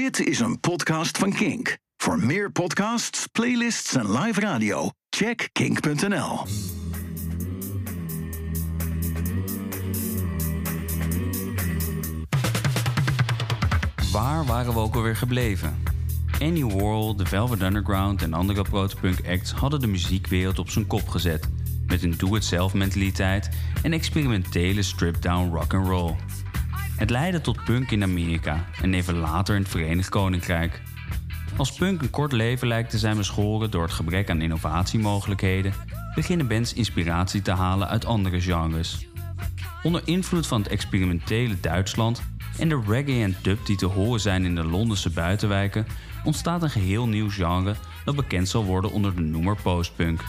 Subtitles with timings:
[0.00, 1.78] Dit is een podcast van Kink.
[1.96, 6.38] Voor meer podcasts, playlists en live radio, check kink.nl.
[14.12, 15.82] Waar waren we ook alweer gebleven?
[16.38, 21.08] Annie Warhol, The Velvet Underground en andere protopunk acts hadden de muziekwereld op zijn kop
[21.08, 21.48] gezet.
[21.86, 23.50] Met een do-it-zelf mentaliteit
[23.82, 26.16] en experimentele strip-down rock and roll.
[27.00, 30.80] Het leidde tot punk in Amerika en even later in het Verenigd Koninkrijk.
[31.56, 35.72] Als punk een kort leven lijkt te zijn beschoren door het gebrek aan innovatiemogelijkheden,
[36.14, 39.06] beginnen bands inspiratie te halen uit andere genres.
[39.82, 42.22] Onder invloed van het experimentele Duitsland
[42.58, 45.86] en de reggae en dub die te horen zijn in de Londense buitenwijken,
[46.24, 50.20] ontstaat een geheel nieuw genre dat bekend zal worden onder de noemer postpunk.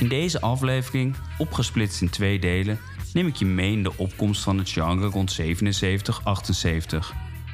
[0.00, 2.78] In deze aflevering, opgesplitst in twee delen,
[3.12, 5.44] neem ik je mee in de opkomst van het genre rond 77-78.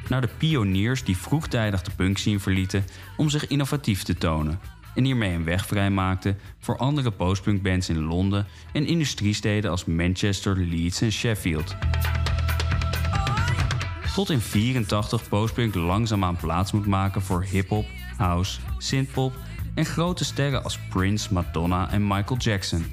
[0.09, 2.85] Naar de pioniers die vroegtijdig de punkscene verlieten
[3.17, 4.59] om zich innovatief te tonen.
[4.95, 11.01] En hiermee een weg vrijmaakten voor andere postpunkbands in Londen en industriesteden als Manchester, Leeds
[11.01, 11.75] en Sheffield.
[14.15, 17.85] Tot in 84 postpunk langzaamaan plaats moet maken voor hip-hop,
[18.17, 19.33] house, synthpop
[19.73, 22.85] en grote sterren als Prince, Madonna en Michael Jackson.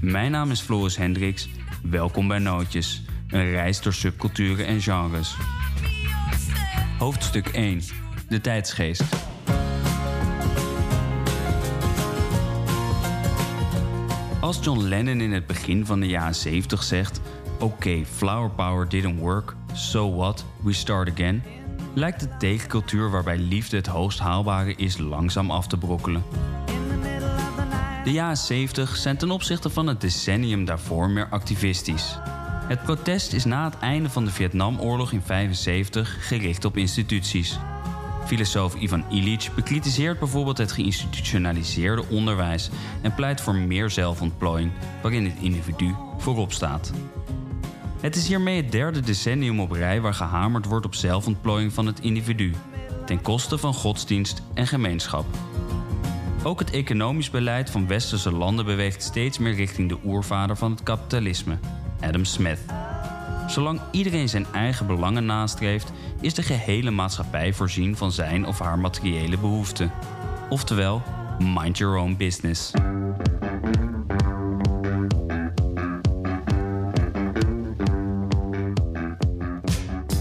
[0.00, 1.48] Mijn naam is Floris Hendricks.
[1.82, 5.36] Welkom bij Nootjes, een reis door subculturen en genres.
[6.98, 7.80] Hoofdstuk 1:
[8.28, 9.02] De tijdsgeest.
[14.40, 17.20] Als John Lennon in het begin van de jaren 70 zegt:
[17.58, 21.42] Oké, flower power didn't work, so what, we start again,
[21.94, 26.22] lijkt de tegencultuur waarbij liefde het hoogst haalbare is langzaam af te brokkelen.
[28.04, 32.18] De jaren 70 zijn ten opzichte van het decennium daarvoor meer activistisch.
[32.68, 37.58] Het protest is na het einde van de Vietnamoorlog in 1975 gericht op instituties.
[38.26, 42.70] Filosoof Ivan Illich bekritiseert bijvoorbeeld het geïnstitutionaliseerde onderwijs
[43.02, 46.92] en pleit voor meer zelfontplooiing, waarin het individu voorop staat.
[48.00, 52.00] Het is hiermee het derde decennium op rij waar gehamerd wordt op zelfontplooiing van het
[52.00, 52.54] individu,
[53.06, 55.26] ten koste van godsdienst en gemeenschap.
[56.42, 60.82] Ook het economisch beleid van westerse landen beweegt steeds meer richting de oervader van het
[60.82, 61.58] kapitalisme,
[62.00, 62.58] Adam Smith.
[63.46, 68.78] Zolang iedereen zijn eigen belangen nastreeft, is de gehele maatschappij voorzien van zijn of haar
[68.78, 69.90] materiële behoeften.
[70.48, 71.02] Oftewel,
[71.38, 72.70] mind your own business.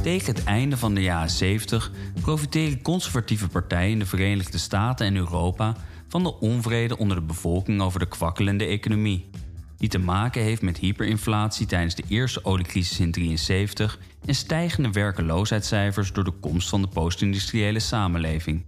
[0.02, 1.92] Tegen het einde van de jaren 70
[2.22, 5.76] profiteren conservatieve partijen in de Verenigde Staten en Europa
[6.08, 9.30] van de onvrede onder de bevolking over de kwakkelende economie.
[9.78, 16.14] Die te maken heeft met hyperinflatie tijdens de eerste oliecrisis in 1973 en stijgende werkeloosheidscijfers
[16.14, 18.64] door de komst van de postindustriële samenleving.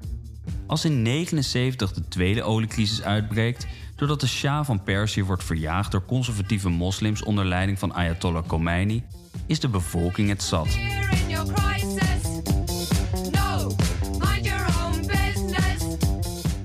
[0.67, 6.05] Als in 1979 de tweede oliecrisis uitbreekt, doordat de Shah van Perzië wordt verjaagd door
[6.05, 9.03] conservatieve moslims onder leiding van Ayatollah Khomeini,
[9.45, 10.77] is de bevolking het zat.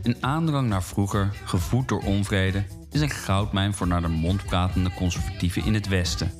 [0.05, 4.91] Een aandrang naar vroeger, gevoed door onvrede, is een goudmijn voor naar de mond pratende
[4.95, 6.33] conservatieven in het Westen.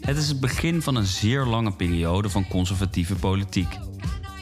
[0.00, 3.78] Het is het begin van een zeer lange periode van conservatieve politiek.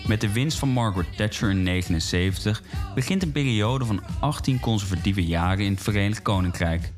[0.06, 2.62] Met de winst van Margaret Thatcher in 1979
[2.94, 6.92] begint een periode van 18 conservatieve jaren in het Verenigd Koninkrijk.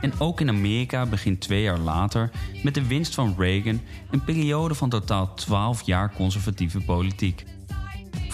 [0.00, 2.30] En ook in Amerika begint twee jaar later
[2.62, 7.44] met de winst van Reagan een periode van totaal 12 jaar conservatieve politiek.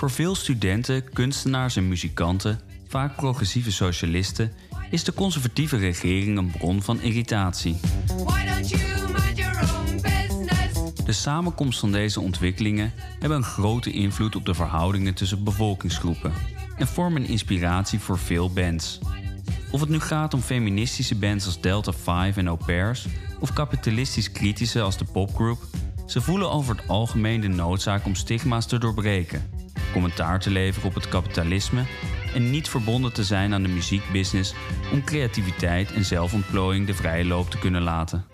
[0.02, 4.52] Voor veel studenten, kunstenaars en muzikanten, vaak progressieve socialisten,
[4.90, 7.76] is de conservatieve regering een bron van irritatie.
[11.04, 16.32] De samenkomst van deze ontwikkelingen hebben een grote invloed op de verhoudingen tussen bevolkingsgroepen
[16.76, 18.98] en vormen inspiratie voor veel bands.
[19.70, 23.06] Of het nu gaat om feministische bands als Delta 5 en Au Pairs,
[23.38, 25.66] of kapitalistisch kritische als de popgroep,
[26.06, 29.61] ze voelen over het algemeen de noodzaak om stigma's te doorbreken,
[29.92, 31.82] commentaar te leveren op het kapitalisme
[32.34, 34.54] en niet verbonden te zijn aan de muziekbusiness
[34.92, 38.24] om creativiteit en zelfontplooiing de vrije loop te kunnen laten.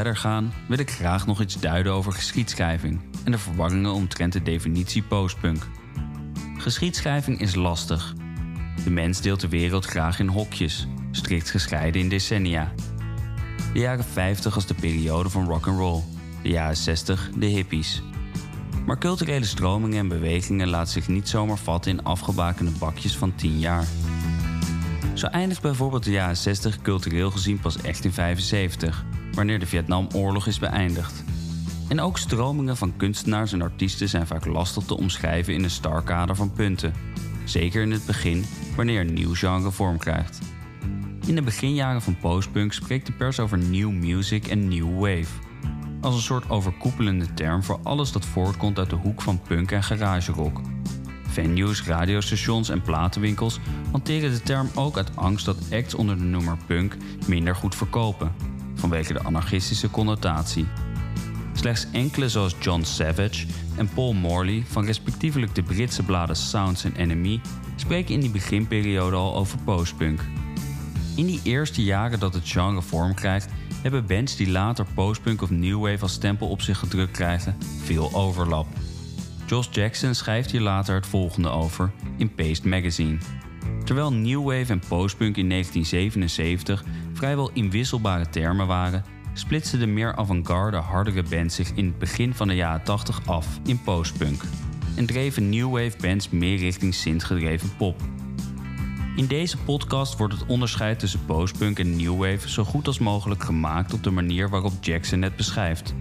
[0.00, 4.42] Verder gaan, wil ik graag nog iets duiden over geschiedschrijving en de verwarringen omtrent de
[4.42, 5.66] definitie postpunk.
[6.56, 8.14] Geschiedschrijving is lastig.
[8.84, 12.72] De mens deelt de wereld graag in hokjes, strikt gescheiden in decennia.
[13.72, 16.02] De jaren 50 als de periode van rock and roll,
[16.42, 18.02] de jaren 60 de hippies
[18.86, 23.58] Maar culturele stromingen en bewegingen laten zich niet zomaar vatten in afgebakende bakjes van 10
[23.58, 23.86] jaar.
[25.14, 30.46] Zo eindigt bijvoorbeeld de jaren 60 cultureel gezien pas echt in 75, wanneer de Vietnamoorlog
[30.46, 31.24] is beëindigd.
[31.88, 36.02] En ook stromingen van kunstenaars en artiesten zijn vaak lastig te omschrijven in een star
[36.02, 36.94] kader van punten.
[37.44, 38.44] Zeker in het begin,
[38.76, 40.38] wanneer een nieuw genre vorm krijgt.
[41.26, 45.48] In de beginjaren van postpunk spreekt de pers over new music en new wave.
[46.00, 49.82] Als een soort overkoepelende term voor alles dat voortkomt uit de hoek van punk en
[49.82, 50.60] garage rock.
[51.22, 53.60] Venues, radiostations en platenwinkels
[53.90, 58.32] hanteren de term ook uit angst dat acts onder de noemer punk minder goed verkopen,
[58.80, 60.66] vanwege de anarchistische connotatie.
[61.52, 63.46] Slechts enkele zoals John Savage
[63.76, 67.40] en Paul Morley van respectievelijk de Britse bladen Sounds en Enemy
[67.76, 70.20] spreken in die beginperiode al over postpunk.
[71.16, 73.48] In die eerste jaren dat het genre vorm krijgt,
[73.82, 78.14] hebben bands die later postpunk of new wave als stempel op zich gedrukt krijgen veel
[78.14, 78.66] overlap.
[79.46, 83.18] Josh Jackson schrijft hier later het volgende over in Paste Magazine.
[83.84, 86.84] Terwijl new wave en postpunk in 1977
[87.20, 92.48] vrijwel inwisselbare termen waren, splitste de meer avant-garde, hardere band zich in het begin van
[92.48, 94.42] de jaren 80 af in postpunk
[94.96, 98.00] en dreven new wave bands meer richting synth-gedreven pop.
[99.16, 103.44] In deze podcast wordt het onderscheid tussen postpunk en new wave zo goed als mogelijk
[103.44, 105.94] gemaakt op de manier waarop Jackson het beschrijft.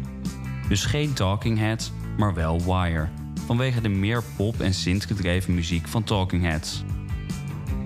[0.70, 3.10] Dus geen Talking Heads, maar wel Wire,
[3.46, 6.84] vanwege de meer pop- en synth-gedreven muziek van Talking Heads.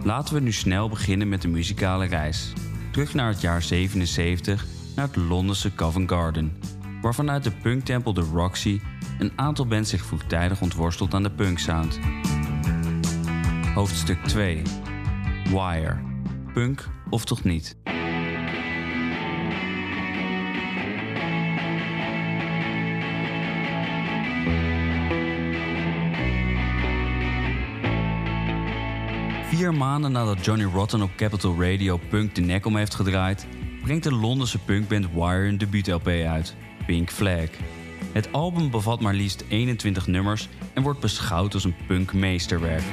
[0.03, 2.53] Laten we nu snel beginnen met de muzikale reis.
[2.93, 6.57] Terug naar het jaar 77 naar het Londense Covent Garden,
[7.01, 8.79] waar vanuit de punktempel de Roxy
[9.19, 11.99] een aantal bands zich vroegtijdig ontworstelt aan de punksound.
[13.73, 14.61] Hoofdstuk 2
[15.43, 15.97] Wire.
[16.53, 17.77] Punk of toch niet?
[29.53, 33.47] Vier maanden nadat Johnny Rotten op Capital Radio Punk de nek om heeft gedraaid,
[33.83, 36.55] brengt de Londense punkband Wire een debuut-LP uit,
[36.85, 37.49] Pink Flag.
[38.11, 42.83] Het album bevat maar liefst 21 nummers en wordt beschouwd als een punkmeesterwerk.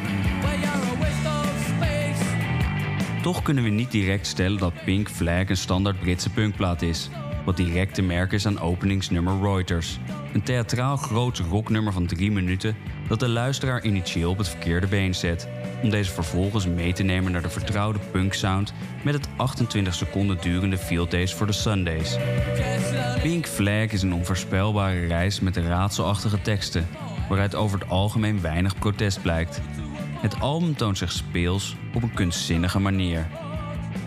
[3.23, 7.09] Toch kunnen we niet direct stellen dat Pink Flag een standaard Britse punkplaat is,
[7.45, 9.99] wat direct te merken is aan openingsnummer Reuters.
[10.33, 12.77] Een theatraal groot rocknummer van drie minuten
[13.09, 15.49] dat de luisteraar initieel op het verkeerde been zet,
[15.83, 18.73] om deze vervolgens mee te nemen naar de vertrouwde punksound
[19.03, 22.17] met het 28 seconden durende Field Days for the Sundays.
[23.23, 26.89] Pink Flag is een onvoorspelbare reis met raadselachtige teksten,
[27.29, 29.61] waaruit over het algemeen weinig protest blijkt.
[30.21, 33.27] Het album toont zich speels op een kunstzinnige manier.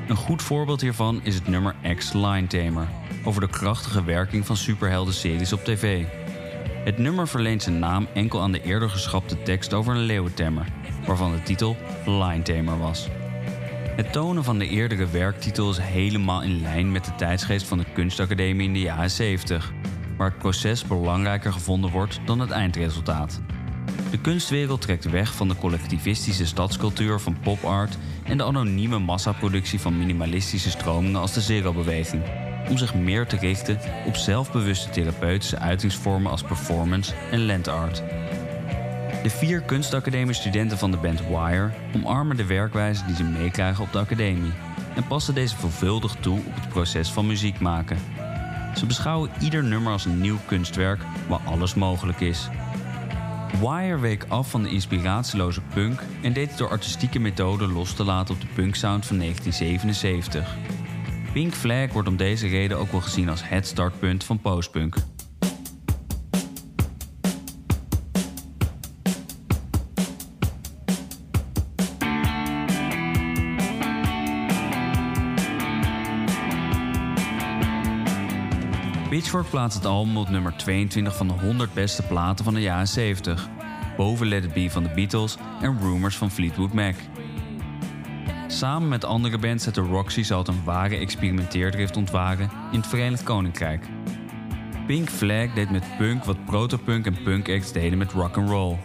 [0.08, 2.88] Een goed voorbeeld hiervan is het nummer X Line Tamer,
[3.24, 6.06] over de krachtige werking van superhelden-series op tv.
[6.84, 10.66] Het nummer verleent zijn naam enkel aan de eerder geschrapte tekst over een leeuwentemmer,
[11.06, 13.10] waarvan de titel Line Tamer was.
[13.96, 17.86] Het tonen van de eerdere werktitel is helemaal in lijn met de tijdsgeest van de
[17.94, 19.74] kunstacademie in de jaren 70,
[20.18, 23.42] waar het proces belangrijker gevonden wordt dan het eindresultaat.
[24.12, 29.80] De kunstwereld trekt weg van de collectivistische stadscultuur van pop art en de anonieme massaproductie
[29.80, 32.24] van minimalistische stromingen als de Zero-beweging,
[32.70, 38.04] om zich meer te richten op zelfbewuste therapeutische uitingsvormen als performance en land art.
[39.24, 44.00] De vier kunstacademie-studenten van de band Wire omarmen de werkwijze die ze meekrijgen op de
[44.00, 44.52] academie
[44.96, 47.98] en passen deze veelvuldig toe op het proces van muziek maken.
[48.76, 52.50] Ze beschouwen ieder nummer als een nieuw kunstwerk waar alles mogelijk is.
[53.60, 58.04] Wire week af van de inspiratieloze punk en deed het door artistieke methoden los te
[58.04, 60.56] laten op de punksound van 1977.
[61.34, 64.96] Pink Flag wordt om deze reden ook wel gezien als het startpunt van postpunk.
[79.34, 82.88] Pitchfork plaatst het album op nummer 22 van de 100 beste platen van de jaren
[82.88, 83.50] 70.
[83.98, 86.96] Boven Let It Be van de Beatles en Rumors van Fleetwood Mac.
[88.48, 93.24] Samen met andere bands zette Roxy zal het een ware experimenteerdrift ontwaren in het Verenigd
[93.24, 93.86] Koninkrijk.
[94.88, 98.78] Pink Flag deed met punk wat protopunk en punk acts deden met rock and roll.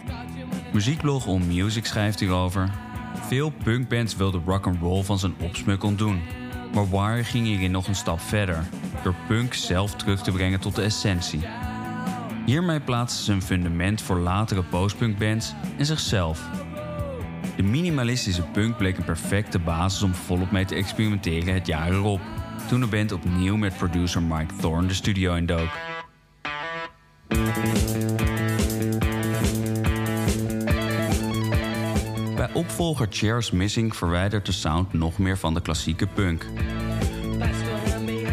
[0.72, 2.70] Muziekblog All Music schrijft hierover.
[3.14, 6.20] Veel punkbands wilden rock and roll van zijn opsmuk doen,
[6.74, 8.66] maar Wire ging hierin nog een stap verder
[9.02, 11.40] door punk zelf terug te brengen tot de essentie.
[12.46, 16.48] Hiermee plaatsten ze een fundament voor latere postpunkbands en zichzelf.
[17.56, 22.20] De minimalistische punk bleek een perfecte basis om volop mee te experimenteren het jaar erop,
[22.68, 25.68] toen de band opnieuw met producer Mike Thorne de studio indook.
[32.36, 36.46] Bij opvolger Chairs Missing verwijdert de sound nog meer van de klassieke punk.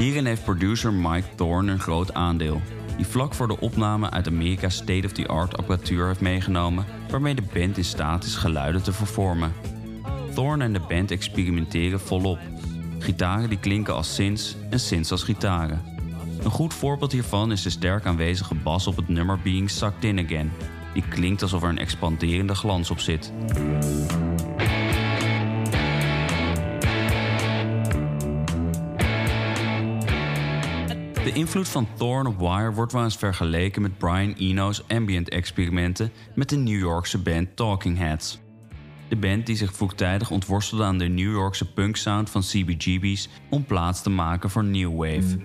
[0.06, 2.62] Hierin heeft producer Mike Thorne een groot aandeel,
[2.98, 7.86] die vlak voor de opname uit Amerika state-of-the-art apparatuur heeft meegenomen waarmee de band in
[7.86, 9.54] staat is geluiden te vervormen.
[10.34, 12.40] Thorne en de band experimenteren volop.
[13.00, 15.82] Gitaren die klinken als synths en synths als gitaren.
[16.44, 20.20] Een goed voorbeeld hiervan is de sterk aanwezige bas op het nummer Being Sucked In
[20.26, 20.52] Again.
[20.94, 23.32] Die klinkt alsof er een expanderende glans op zit.
[31.26, 36.12] De invloed van Thorn op Wire wordt wel eens vergeleken met Brian Eno's ambient experimenten
[36.36, 38.40] met de New Yorkse band Talking Heads.
[39.10, 43.66] De band die zich vroegtijdig ontworstelde aan de New Yorkse punk sound van CBGB's om
[43.66, 45.38] plaats te maken voor New Wave.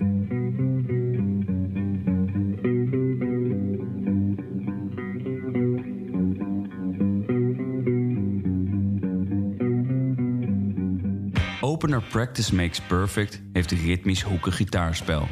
[11.61, 15.27] Opener Practice Makes Perfect heeft een ritmisch hoekig gitaarspel.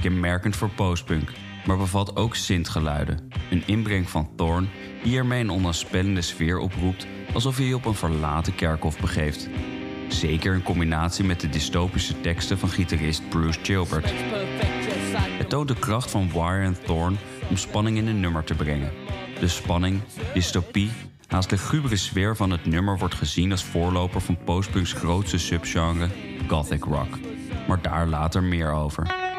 [0.00, 1.30] Kenmerkend voor postpunk,
[1.66, 3.30] maar bevat ook synthgeluiden.
[3.50, 4.68] Een inbreng van Thorn
[5.02, 9.48] die ermee een onnaspellende sfeer oproept alsof je je op een verlaten kerkhof begeeft.
[10.08, 14.12] Zeker in combinatie met de dystopische teksten van gitarist Bruce Gilbert.
[15.38, 17.18] Het toont de kracht van Wire en Thorn
[17.50, 18.92] om spanning in een nummer te brengen.
[19.40, 20.00] De spanning,
[20.34, 20.90] dystopie,
[21.26, 26.08] haast de gubere sfeer van het nummer wordt gezien als voorloper van postpunks grootste subgenre,
[26.48, 27.18] gothic rock.
[27.68, 29.29] Maar daar later meer over.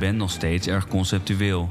[0.00, 1.68] Band nog steeds erg conceptueel.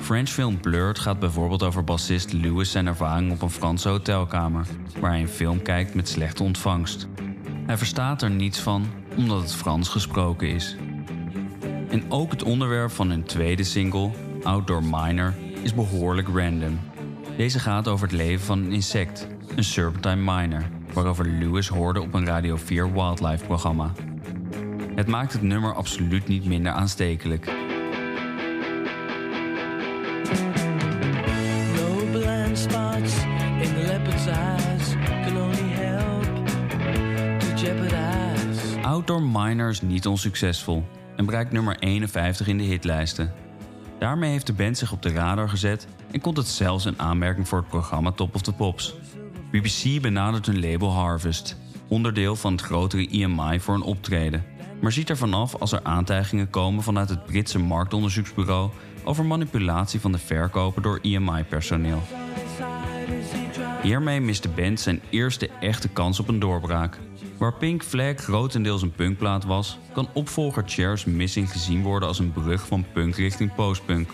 [0.00, 4.66] French film Blurred gaat bijvoorbeeld over bassist Lewis zijn ervaring op een Franse hotelkamer,
[5.00, 7.08] waar hij een film kijkt met slechte ontvangst.
[7.66, 8.86] Hij verstaat er niets van
[9.16, 10.76] omdat het Frans gesproken is.
[11.90, 14.10] En ook het onderwerp van hun tweede single,
[14.42, 16.78] Outdoor Miner, is behoorlijk random.
[17.36, 22.14] Deze gaat over het leven van een insect, een serpentine miner, waarover Lewis hoorde op
[22.14, 23.92] een Radio 4 wildlife programma.
[24.94, 27.59] Het maakt het nummer absoluut niet minder aanstekelijk.
[39.10, 40.84] Outdoor Miner is niet onsuccesvol
[41.16, 43.32] en bereikt nummer 51 in de hitlijsten.
[43.98, 47.48] Daarmee heeft de band zich op de radar gezet en komt het zelfs in aanmerking
[47.48, 48.94] voor het programma Top of the Pops.
[49.50, 51.56] BBC benadert hun label Harvest,
[51.88, 54.44] onderdeel van het grotere EMI voor een optreden
[54.80, 58.70] maar ziet ervan af als er aantijgingen komen vanuit het Britse marktonderzoeksbureau
[59.04, 62.02] over manipulatie van de verkopen door EMI-personeel.
[63.82, 66.98] Hiermee mist de band zijn eerste echte kans op een doorbraak.
[67.40, 72.32] Waar Pink Flag grotendeels een punkplaat was, kan opvolger Chairs Missing gezien worden als een
[72.32, 74.10] brug van punk richting postpunk.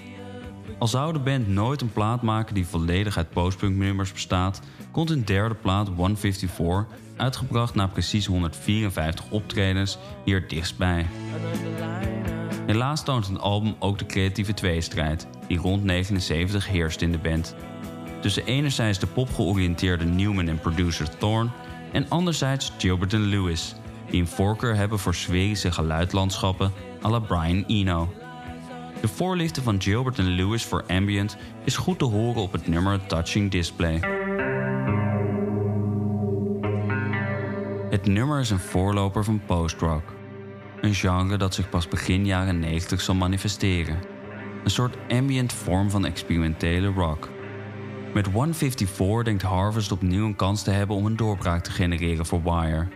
[0.79, 5.11] Al zou de band nooit een plaat maken die volledig uit postpunk nummers bestaat, komt
[5.11, 11.07] een derde plaat 154 uitgebracht na precies 154 optredens hier dichtstbij.
[12.67, 17.55] Helaas toont het album ook de creatieve tweestrijd die rond 79 heerst in de band.
[18.21, 21.51] Tussen enerzijds de popgeoriënteerde Newman en producer Thorne
[21.93, 23.75] en anderzijds Gilbert Lewis,
[24.11, 26.73] die een voorkeur hebben voor sferische geluidlandschappen
[27.05, 28.09] à la Brian Eno.
[29.01, 33.51] De voorliefde van Gilbert Lewis voor ambient is goed te horen op het nummer Touching
[33.51, 34.01] Display.
[37.91, 40.03] Het nummer is een voorloper van post-rock.
[40.81, 43.99] Een genre dat zich pas begin jaren 90 zal manifesteren.
[44.65, 47.29] Een soort ambient vorm van experimentele rock.
[48.17, 52.43] Met 154 denkt Harvest opnieuw een kans te hebben om een doorbraak te genereren voor
[52.43, 52.89] Wire.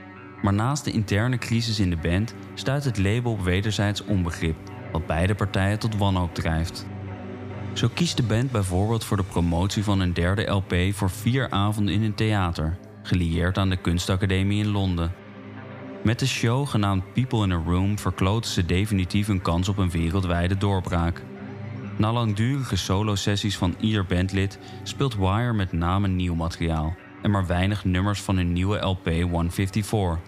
[0.42, 4.56] Maar naast de interne crisis in de band stuit het label op wederzijds onbegrip,
[4.92, 6.86] wat beide partijen tot wanhoop drijft.
[7.72, 11.94] Zo kiest de band bijvoorbeeld voor de promotie van een derde LP voor vier avonden
[11.94, 15.12] in een theater, gelieerd aan de Kunstacademie in Londen.
[16.04, 19.90] Met de show genaamd People in a Room verkloten ze definitief een kans op een
[19.90, 21.22] wereldwijde doorbraak.
[22.00, 27.85] Na langdurige solo-sessies van ieder bandlid speelt Wire met name nieuw materiaal en maar weinig
[27.85, 30.19] nummers van hun nieuwe LP 154.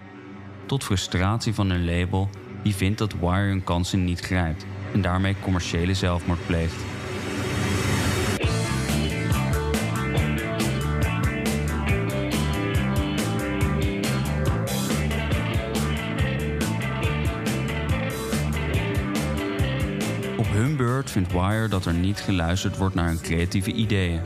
[0.65, 2.29] Tot frustratie van hun label,
[2.63, 6.92] die vindt dat Wire hun kansen niet grijpt en daarmee commerciële zelfmoord pleegt.
[21.13, 24.21] Vindt Wire dat er niet geluisterd wordt naar hun creatieve ideeën.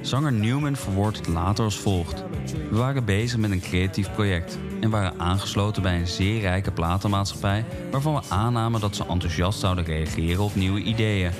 [0.00, 2.24] Zanger Newman verwoordt het later als volgt.
[2.70, 7.64] We waren bezig met een creatief project en waren aangesloten bij een zeer rijke platenmaatschappij
[7.90, 11.30] waarvan we aannamen dat ze enthousiast zouden reageren op nieuwe ideeën.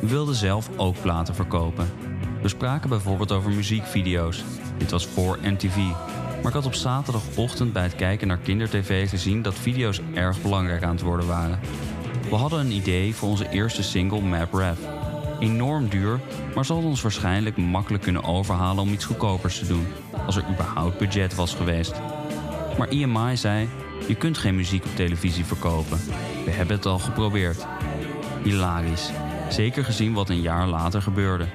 [0.00, 1.90] We wilden zelf ook platen verkopen.
[2.42, 4.44] We spraken bijvoorbeeld over muziekvideo's.
[4.78, 5.76] Dit was voor MTV.
[5.76, 10.82] Maar ik had op zaterdagochtend bij het kijken naar kindertv gezien dat video's erg belangrijk
[10.82, 11.58] aan het worden waren.
[12.30, 14.78] We hadden een idee voor onze eerste single Map Rap.
[15.38, 16.20] Enorm duur,
[16.54, 19.86] maar zal ons waarschijnlijk makkelijk kunnen overhalen om iets goedkopers te doen,
[20.26, 21.92] als er überhaupt budget was geweest.
[22.78, 23.68] Maar EMI zei:
[24.08, 26.00] Je kunt geen muziek op televisie verkopen.
[26.44, 27.66] We hebben het al geprobeerd.
[28.42, 29.10] Hilarisch.
[29.48, 31.46] Zeker gezien wat een jaar later gebeurde.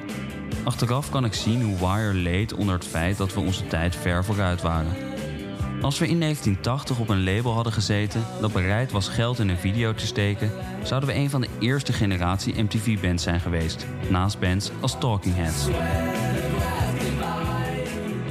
[0.63, 4.25] Achteraf kan ik zien hoe Wire leed onder het feit dat we onze tijd ver
[4.25, 4.95] vooruit waren.
[5.85, 9.57] Als we in 1980 op een label hadden gezeten dat bereid was geld in een
[9.57, 10.51] video te steken,
[10.83, 15.67] zouden we een van de eerste generatie MTV-bands zijn geweest, naast bands als Talking Heads.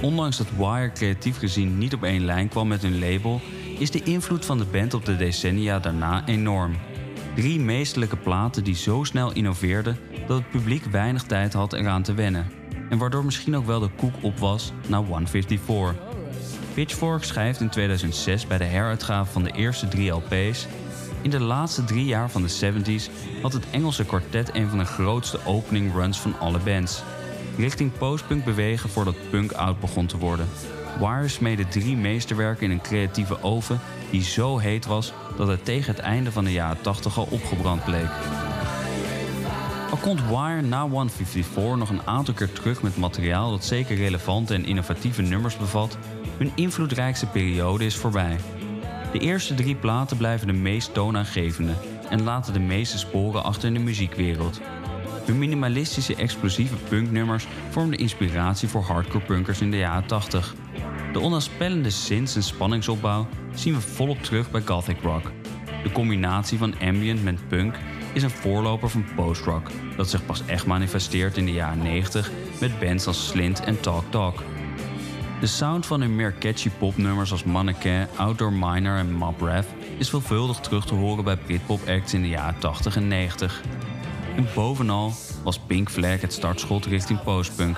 [0.03, 3.41] Ondanks dat Wire creatief gezien niet op één lijn kwam met hun label,
[3.79, 6.77] is de invloed van de band op de decennia daarna enorm.
[7.35, 12.15] Drie meestelijke platen die zo snel innoveerden dat het publiek weinig tijd had eraan te
[12.15, 12.47] wennen.
[12.91, 16.14] En waardoor misschien ook wel de koek op was na 154.
[16.75, 20.67] Pitchfork schrijft in 2006 bij de heruitgave van de eerste drie LP's.
[21.23, 23.11] In de laatste drie jaar van de 70s
[23.43, 27.03] had het Engelse kwartet een van de grootste opening runs van alle bands.
[27.57, 30.49] Richting postpunk bewegen voordat punk oud begon te worden.
[30.99, 35.95] Wire smeedde drie meesterwerken in een creatieve oven die zo heet was dat het tegen
[35.95, 38.11] het einde van de jaren 80 al opgebrand bleek.
[39.91, 44.55] Al komt Wire na 154 nog een aantal keer terug met materiaal dat zeker relevante
[44.55, 45.99] en innovatieve nummers bevat,
[46.37, 48.37] hun invloedrijkste periode is voorbij.
[49.13, 51.75] De eerste drie platen blijven de meest toonaangevende
[52.11, 54.61] en laten de meeste sporen achter in de muziekwereld.
[55.25, 60.55] Hun minimalistische explosieve punknummers vormden inspiratie voor hardcore punkers in de jaren 80.
[61.13, 65.33] De onafspellende synths en spanningsopbouw zien we volop terug bij gothic rock.
[65.83, 67.75] De combinatie van ambient met punk
[68.13, 72.31] is een voorloper van post-rock, dat zich pas echt manifesteert in de jaren 90
[72.61, 74.43] met bands als Slint en Talk Talk.
[75.45, 79.65] De sound van hun meer catchy popnummers als Mannequin, Outdoor Miner en Mob Rap
[79.99, 83.63] is veelvuldig terug te horen bij Britpop acts in de jaren 80 en 90.
[84.37, 87.77] En bovenal was Pink Flag het startschot richting postpunk.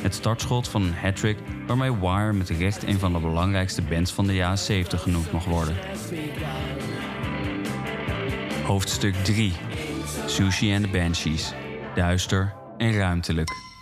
[0.00, 4.26] Het startschot van een hattrick waarmee Wire met recht een van de belangrijkste bands van
[4.26, 5.76] de jaren 70 genoemd mag worden.
[8.64, 9.52] Hoofdstuk 3
[10.26, 11.52] Sushi and the Banshees.
[11.94, 13.73] Duister en ruimtelijk.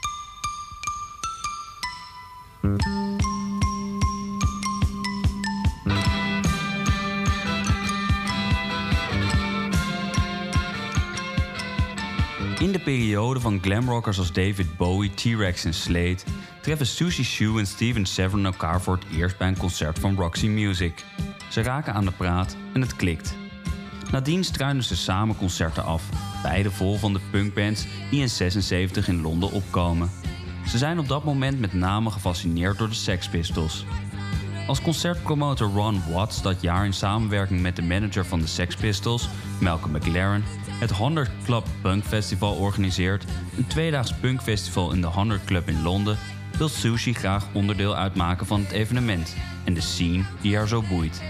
[13.63, 16.19] Glamrockers als David Bowie, T-Rex en Slade
[16.63, 20.47] treffen Susie Shoe en Steven Severin elkaar voor het eerst bij een concert van Roxy
[20.47, 21.05] Music.
[21.51, 23.35] Ze raken aan de praat en het klikt.
[24.11, 26.03] Nadien struinen ze samen concerten af,
[26.43, 30.11] beide vol van de punkbands die in 76 in Londen opkomen.
[30.67, 33.85] Ze zijn op dat moment met name gefascineerd door de Sex Pistols.
[34.67, 39.29] Als concertpromotor Ron Watts dat jaar in samenwerking met de manager van de Sex Pistols,
[39.61, 40.45] Malcolm McLaren,
[40.83, 43.25] het 100 Club Punk Festival organiseert,
[43.57, 46.19] een tweedaags punkfestival in de 100 Club in Londen,
[46.59, 51.23] wil Sushi graag onderdeel uitmaken van het evenement en de scene die haar zo boeit.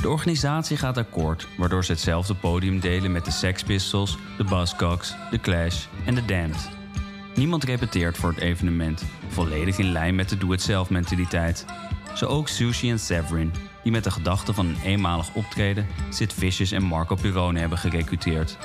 [0.00, 5.14] De organisatie gaat akkoord, waardoor ze hetzelfde podium delen met de Sex Pistols, de Buzzcocks,
[5.30, 6.68] The Clash en The Damned.
[7.34, 11.64] Niemand repeteert voor het evenement, volledig in lijn met de doe-het-zelf mentaliteit.
[12.14, 13.52] Zo ook Sushi en Severin,
[13.86, 18.58] die met de gedachte van een eenmalig optreden Sid Vicious en Marco Pirone hebben gerecruiteerd.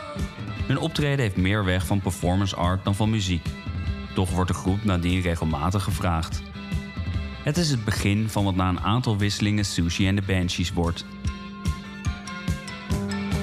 [0.67, 3.45] Hun optreden heeft meer weg van performance art dan van muziek.
[4.15, 6.41] Toch wordt de groep nadien regelmatig gevraagd.
[7.43, 11.05] Het is het begin van wat na een aantal wisselingen Sushi en de Banshees wordt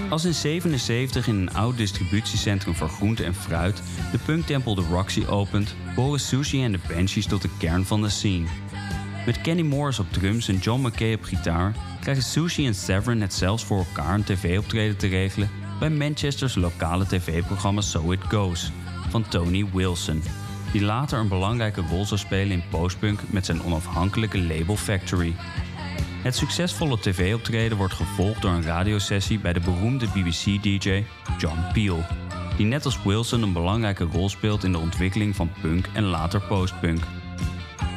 [0.09, 5.25] als in 77 in een oud distributiecentrum voor groente en fruit de punktempel de Roxy
[5.27, 8.47] opent, behoren Sushi en de Banshees tot de kern van de scene.
[9.29, 13.35] Met Kenny Morris op drums en John McKay op gitaar krijgen Sushi en Severin het
[13.35, 18.73] zelfs voor elkaar een tv-optreden te regelen bij Manchester's lokale tv-programma So It Goes
[19.09, 20.23] van Tony Wilson,
[20.73, 25.35] die later een belangrijke rol zou spelen in postpunk met zijn onafhankelijke label Factory.
[26.23, 31.05] Het succesvolle tv-optreden wordt gevolgd door een radiosessie bij de beroemde BBC-DJ
[31.39, 32.05] John Peel,
[32.57, 36.41] die net als Wilson een belangrijke rol speelt in de ontwikkeling van punk en later
[36.41, 37.01] postpunk.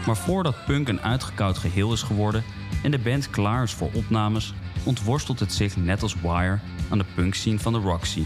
[0.06, 2.44] Maar voordat punk een uitgekoud geheel is geworden
[2.84, 6.60] en de band klaar is voor opnames, ontworstelt het zich net als Wire
[6.90, 8.24] aan de punkscene van de Roxy.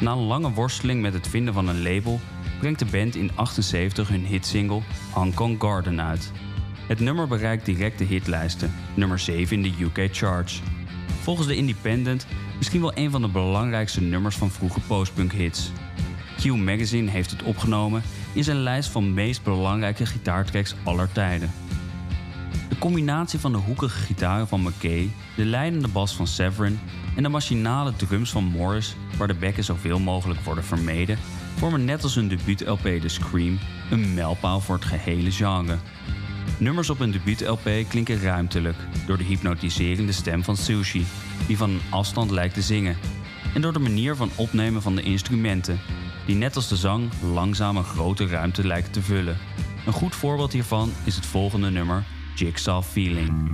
[0.00, 2.20] Na een lange worsteling met het vinden van een label
[2.58, 4.80] brengt de band in 78 hun hitsingle
[5.12, 6.32] Hong Kong Garden uit.
[6.86, 10.62] Het nummer bereikt direct de hitlijsten, nummer 7 in de UK charts.
[11.20, 12.26] Volgens de Independent
[12.56, 15.70] misschien wel een van de belangrijkste nummers van vroege postpunk hits.
[16.36, 21.50] Q Magazine heeft het opgenomen in zijn lijst van meest belangrijke gitaartracks aller tijden.
[22.68, 26.78] De combinatie van de hoekige gitaren van McKay, de leidende bas van Severin
[27.16, 31.18] en de machinale drums van Morris, waar de bekken zoveel mogelijk worden vermeden,
[31.56, 33.58] vormen net als hun debuut-LP The Scream
[33.90, 35.78] een mijlpaal voor het gehele genre.
[36.58, 41.06] Nummers op een debuut-LP klinken ruimtelijk door de hypnotiserende stem van Sushi,
[41.46, 42.96] die van een afstand lijkt te zingen,
[43.54, 45.80] en door de manier van opnemen van de instrumenten,
[46.30, 49.38] die net als de zang langzaam een grote ruimte lijken te vullen.
[49.86, 53.50] Een goed voorbeeld hiervan is het volgende nummer, Jigsaw Feeling.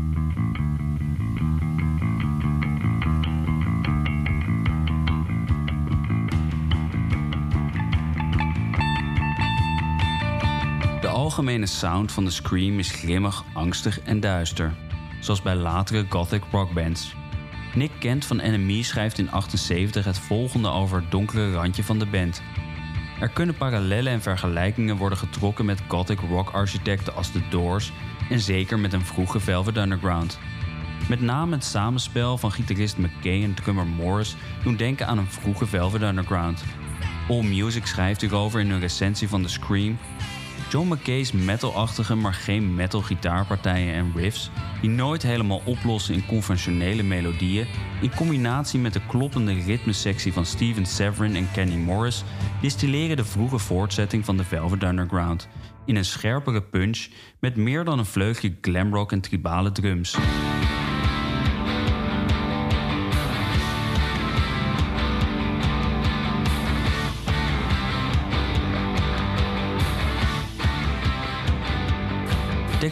[11.00, 14.74] De algemene sound van de Scream is grimmig, angstig en duister,
[15.20, 17.14] zoals bij latere gothic rockbands.
[17.74, 22.06] Nick Kent van NME schrijft in 78 het volgende over het donkere randje van de
[22.06, 22.42] band.
[23.20, 27.92] Er kunnen parallellen en vergelijkingen worden getrokken met gothic rock architecten als The Doors
[28.30, 30.38] en zeker met een vroege Velvet Underground.
[31.08, 35.66] Met name het samenspel van gitarist McKay en drummer Morris doen denken aan een vroege
[35.66, 36.64] Velvet Underground.
[37.28, 39.98] AllMusic schrijft hierover in een recensie van The Scream
[40.68, 44.50] John McKay's metalachtige, maar geen metal gitaarpartijen en riffs,
[44.80, 47.66] die nooit helemaal oplossen in conventionele melodieën,
[48.00, 52.24] in combinatie met de kloppende ritmesectie van Steven Severin en Kenny Morris,
[52.60, 55.48] distilleren de vroege voortzetting van de Velvet Underground
[55.84, 57.06] in een scherpere punch
[57.40, 60.16] met meer dan een vleugje glamrock en tribale drums.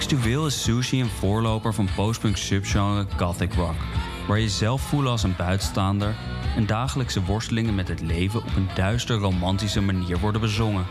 [0.05, 3.75] Textueel is Sushi een voorloper van postpunk subgenre gothic rock,
[4.29, 6.17] waar je zelf voelen als een buitenstaander
[6.57, 10.87] en dagelijkse worstelingen met het leven op een duister romantische manier worden bezongen.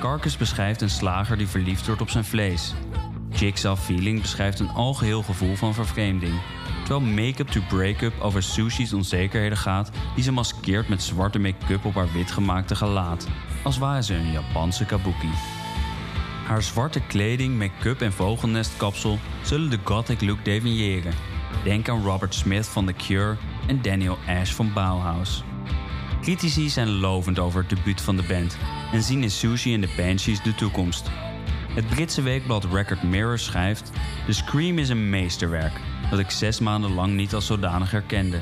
[0.00, 2.74] Carcass beschrijft een slager die verliefd wordt op zijn vlees.
[3.30, 6.40] Jigsaw Feeling beschrijft een algeheel gevoel van vervreemding.
[6.84, 11.94] Terwijl Make-up to Breakup over Sushi's onzekerheden gaat die ze maskeert met zwarte make-up op
[11.94, 13.26] haar wit gemaakte gelaat,
[13.62, 15.30] als waren ze een Japanse kabuki.
[16.48, 21.12] Haar zwarte kleding, make-up en vogelnestkapsel zullen de gothic look definiëren.
[21.64, 25.44] Denk aan Robert Smith van The Cure en Daniel Ash van Bauhaus.
[26.20, 28.58] Critici zijn lovend over het debuut van de band
[28.92, 31.10] en zien in Sushi en de Banshees de toekomst.
[31.74, 33.92] Het Britse weekblad Record Mirror schrijft:
[34.26, 35.80] The Scream is een meesterwerk
[36.10, 38.40] dat ik zes maanden lang niet als zodanig herkende.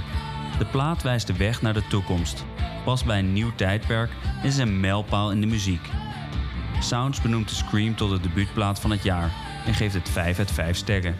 [0.59, 2.45] De plaat wijst de weg naar de toekomst,
[2.85, 4.11] past bij een nieuw tijdperk
[4.43, 5.91] en is een mijlpaal in de muziek.
[6.81, 9.31] Sounds benoemt de Scream tot de debuutplaat van het jaar
[9.67, 11.17] en geeft het 5 uit 5 sterren.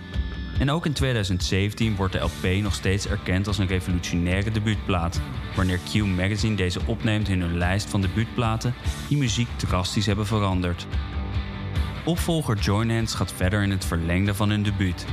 [0.59, 5.21] En ook in 2017 wordt de LP nog steeds erkend als een revolutionaire debuutplaat,
[5.57, 8.75] wanneer Q Magazine deze opneemt in hun lijst van debuutplaten
[9.09, 10.87] die muziek drastisch hebben veranderd.
[12.05, 15.07] Opvolger Join Hands gaat verder in het verlengde van hun debuut.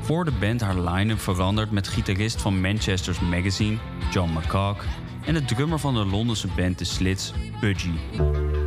[0.00, 3.78] Voor de band haar line-up verandert met gitarist van Manchester's Magazine,
[4.10, 4.84] John McCock,
[5.26, 8.63] en de drummer van de Londense band The Slits, Budgie.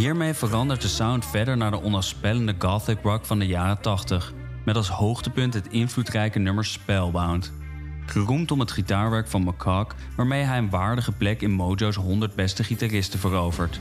[0.00, 4.32] Hiermee verandert de sound verder naar de onafspellende gothic rock van de jaren 80,
[4.64, 7.52] met als hoogtepunt het invloedrijke nummer Spellbound.
[8.06, 12.64] Geroemd om het gitaarwerk van McCock, waarmee hij een waardige plek in Mojo's 100 beste
[12.64, 13.80] gitaristen verovert.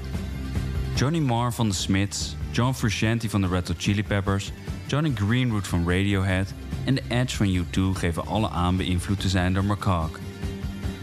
[0.96, 4.52] Johnny Marr van The Smiths, John Frusciante van de Red Hot Chili Peppers,
[4.88, 6.54] Johnny Greenwood van Radiohead
[6.86, 10.20] en The Edge van U2 geven alle aan beïnvloed te zijn door McCock.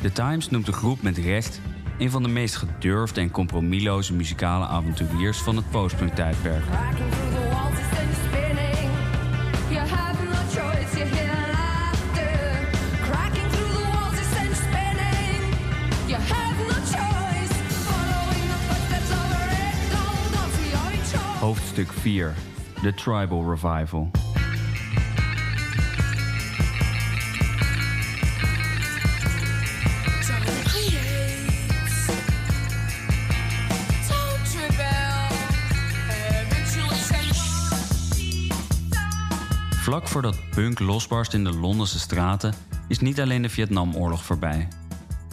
[0.03, 1.61] The Times noemt de groep met recht
[1.99, 6.65] een van de meest gedurfde en compromisloze muzikale avonturiers van het postpunk-tijdperk.
[21.47, 22.35] Hoofdstuk 4:
[22.83, 24.11] The Tribal Revival.
[39.71, 42.55] Vlak voordat punk losbarst in de Londense straten
[42.89, 44.69] is niet alleen de Vietnamoorlog voorbij.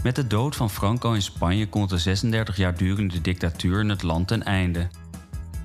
[0.04, 4.04] Met de dood van Franco in Spanje komt de 36 jaar durende dictatuur in het
[4.04, 4.88] land ten einde.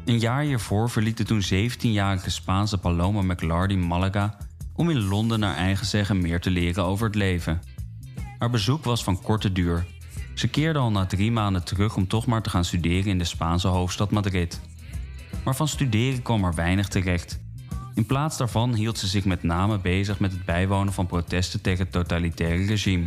[0.08, 4.36] Een jaar hiervoor verliet de toen 17-jarige Spaanse Paloma McLardy Malaga
[4.74, 7.62] om in Londen naar eigen zeggen meer te leren over het leven.
[8.38, 9.86] Haar bezoek was van korte duur.
[10.34, 13.24] Ze keerde al na drie maanden terug om toch maar te gaan studeren in de
[13.24, 14.60] Spaanse hoofdstad Madrid.
[15.44, 17.40] Maar van studeren kwam er weinig terecht.
[17.94, 21.84] In plaats daarvan hield ze zich met name bezig met het bijwonen van protesten tegen
[21.84, 23.06] het totalitaire regime,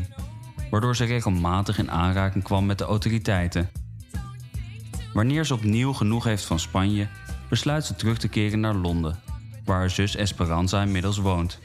[0.69, 3.80] waardoor ze regelmatig in aanraking kwam met de autoriteiten.
[5.13, 7.07] Wanneer ze opnieuw genoeg heeft van Spanje,
[7.49, 9.19] besluit ze terug te keren naar Londen,
[9.65, 11.59] waar haar zus Esperanza inmiddels woont.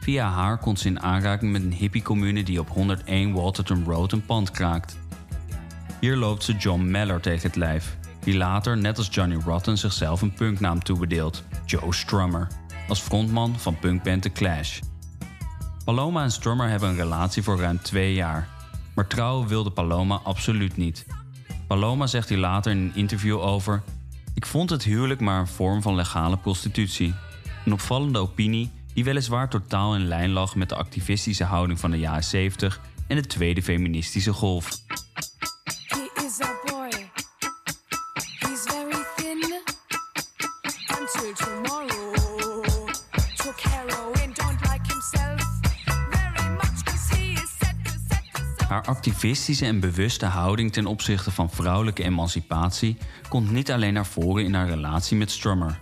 [0.00, 4.26] Via haar komt ze in aanraking met een hippiecommune die op 101 Walterton Road een
[4.26, 4.98] pand kraakt.
[6.00, 10.22] Hier loopt ze John Meller tegen het lijf, die later, net als Johnny Rotten, zichzelf
[10.22, 12.48] een punknaam toebedeelt, Joe Strummer,
[12.88, 14.80] als frontman van punkband The Clash.
[15.84, 18.48] Paloma en Strummer hebben een relatie voor ruim twee jaar,
[18.94, 21.06] maar trouwen wilde Paloma absoluut niet.
[21.70, 23.82] Paloma zegt hier later in een interview over:
[24.34, 27.14] Ik vond het huwelijk maar een vorm van legale prostitutie.
[27.64, 31.98] Een opvallende opinie die weliswaar totaal in lijn lag met de activistische houding van de
[31.98, 34.70] jaren 70 en de tweede feministische golf.
[48.80, 52.96] Haar activistische en bewuste houding ten opzichte van vrouwelijke emancipatie
[53.28, 55.80] komt niet alleen naar voren in haar relatie met Strummer.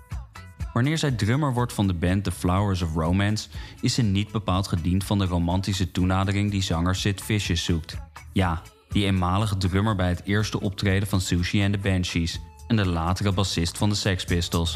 [0.73, 3.49] Wanneer zij drummer wordt van de band The Flowers of Romance,
[3.81, 7.97] is ze niet bepaald gediend van de romantische toenadering die zanger Sid Vicious zoekt.
[8.33, 12.87] Ja, die eenmalige drummer bij het eerste optreden van Sushi and the Banshees en de
[12.87, 14.75] latere bassist van de Sex Pistols.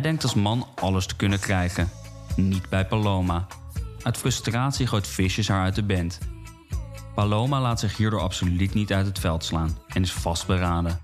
[0.00, 1.90] Hij denkt als man alles te kunnen krijgen.
[2.36, 3.46] Niet bij Paloma.
[4.02, 6.18] Uit frustratie gooit Vicious haar uit de band.
[7.14, 11.00] Paloma laat zich hierdoor absoluut niet uit het veld slaan en is vastberaden.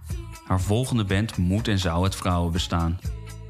[0.46, 2.98] Haar volgende band moet en zou het vrouwenbestaan.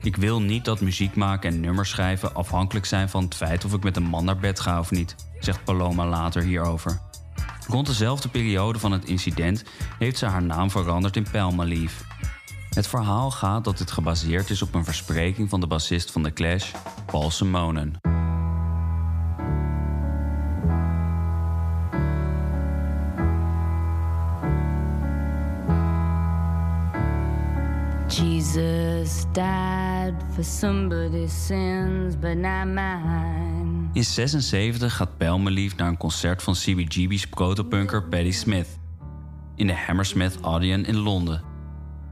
[0.03, 3.73] Ik wil niet dat muziek maken en nummers schrijven afhankelijk zijn van het feit of
[3.73, 7.01] ik met een man naar bed ga of niet, zegt Paloma later hierover.
[7.69, 9.65] Rond dezelfde periode van het incident
[9.99, 12.05] heeft ze haar naam veranderd in Palmalief.
[12.77, 16.33] Het verhaal gaat dat dit gebaseerd is op een verspreking van de bassist van The
[16.33, 16.73] Clash,
[17.07, 17.93] Paul Simonen.
[28.09, 33.89] Jesus died for somebody's sins, but not mine.
[33.93, 38.79] In 76 gaat Pelmelief naar een concert van CBGB's protopunker Patti Smith
[39.55, 41.43] in de Hammersmith Odeon in Londen,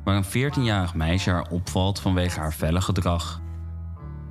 [0.05, 3.40] waar een 14-jarig meisje haar opvalt vanwege haar felle gedrag.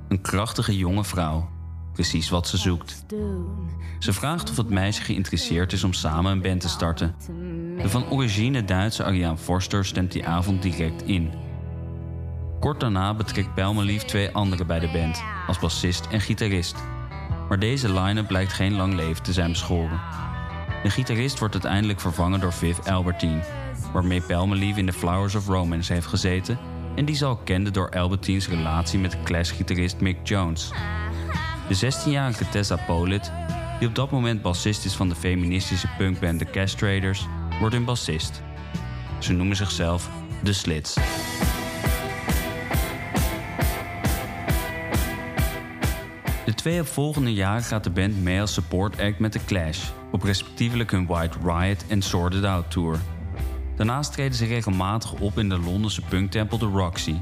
[0.08, 1.48] Een krachtige jonge vrouw,
[1.92, 3.04] precies wat ze zoekt.
[3.98, 7.14] Ze vraagt of het meisje geïnteresseerd is om samen een band te starten.
[7.82, 11.32] De van origine Duitse Ariane Forster stemt die avond direct in.
[12.60, 16.76] Kort daarna betrekt Belmelief twee anderen bij de band, als bassist en gitarist.
[17.48, 20.00] Maar deze line-up blijkt geen lang leven te zijn beschoren.
[20.82, 23.42] De gitarist wordt uiteindelijk vervangen door Viv Albertine,
[23.94, 26.58] waarmee Belmelief in The Flowers of Romance heeft gezeten
[26.94, 30.70] en die ze al kende door Albertine's relatie met de Clash-gitarist Mick Jones.
[31.68, 33.32] De 16-jarige Tessa Polit,
[33.78, 37.26] die op dat moment bassist is van de feministische punkband The Castrators,
[37.60, 38.42] wordt een bassist.
[39.18, 40.10] Ze noemen zichzelf
[40.42, 40.94] The Slits.
[46.44, 50.22] De twee opvolgende jaren gaat de band mee als support act met The Clash, op
[50.22, 52.98] respectievelijk hun White Riot en Sorted Out tour.
[53.76, 57.14] Daarnaast treden ze regelmatig op in de Londense punktempel The Roxy.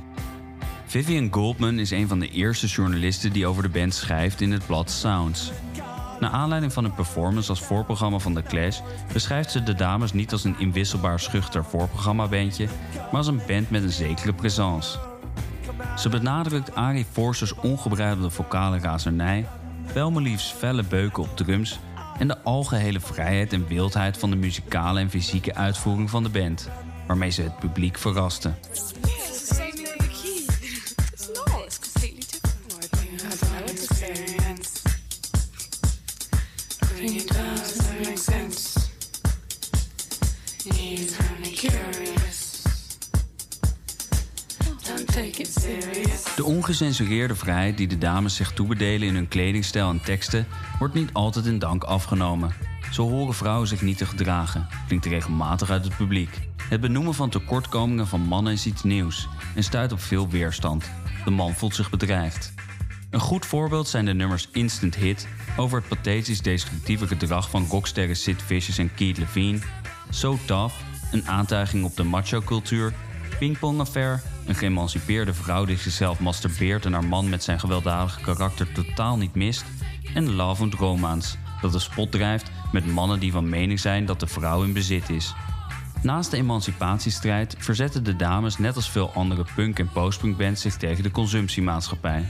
[0.86, 4.66] Vivian Goldman is een van de eerste journalisten die over de band schrijft in het
[4.66, 5.52] blad Sounds.
[6.20, 8.80] Na aanleiding van een performance als voorprogramma van The Clash
[9.12, 13.82] beschrijft ze de dames niet als een inwisselbaar schuchter voorprogrammabandje, maar als een band met
[13.82, 14.98] een zekere présence.
[15.96, 19.46] Ze benadrukt Ari Forsters ongebreidelde vocale razernij,
[19.94, 21.78] Belmelief's felle beuken op drums
[22.22, 26.68] en de algehele vrijheid en wildheid van de muzikale en fysieke uitvoering van de band,
[27.06, 28.52] waarmee ze het publiek verraste.
[46.36, 50.46] De ongecensureerde vrijheid die de dames zich toebedelen in hun kledingstijl en teksten
[50.78, 52.54] wordt niet altijd in dank afgenomen.
[52.92, 56.38] Zo horen vrouwen zich niet te gedragen, klinkt regelmatig uit het publiek.
[56.68, 60.90] Het benoemen van tekortkomingen van mannen is iets nieuws en stuit op veel weerstand.
[61.24, 62.52] De man voelt zich bedreigd.
[63.10, 68.16] Een goed voorbeeld zijn de nummers Instant Hit over het pathetisch destructieve gedrag van rocksterren
[68.16, 69.58] Sid Vicious en Keith Levine,
[70.10, 70.74] So Tough,
[71.10, 72.92] een aantuiging op de macho-cultuur,
[73.38, 78.72] Pingpong Affair, een geëmancipeerde vrouw die zichzelf masturbeert en haar man met zijn gewelddadige karakter
[78.72, 79.64] totaal niet mist,
[80.14, 84.20] en Love and Romance, dat de spot drijft met mannen die van mening zijn dat
[84.20, 85.34] de vrouw in bezit is.
[86.02, 91.02] Naast de emancipatiestrijd verzetten de dames net als veel andere punk- en postpunkbands zich tegen
[91.02, 92.26] de consumptiemaatschappij.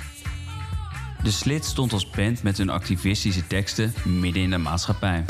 [1.22, 5.24] De Slit stond als band met hun activistische teksten midden in de maatschappij.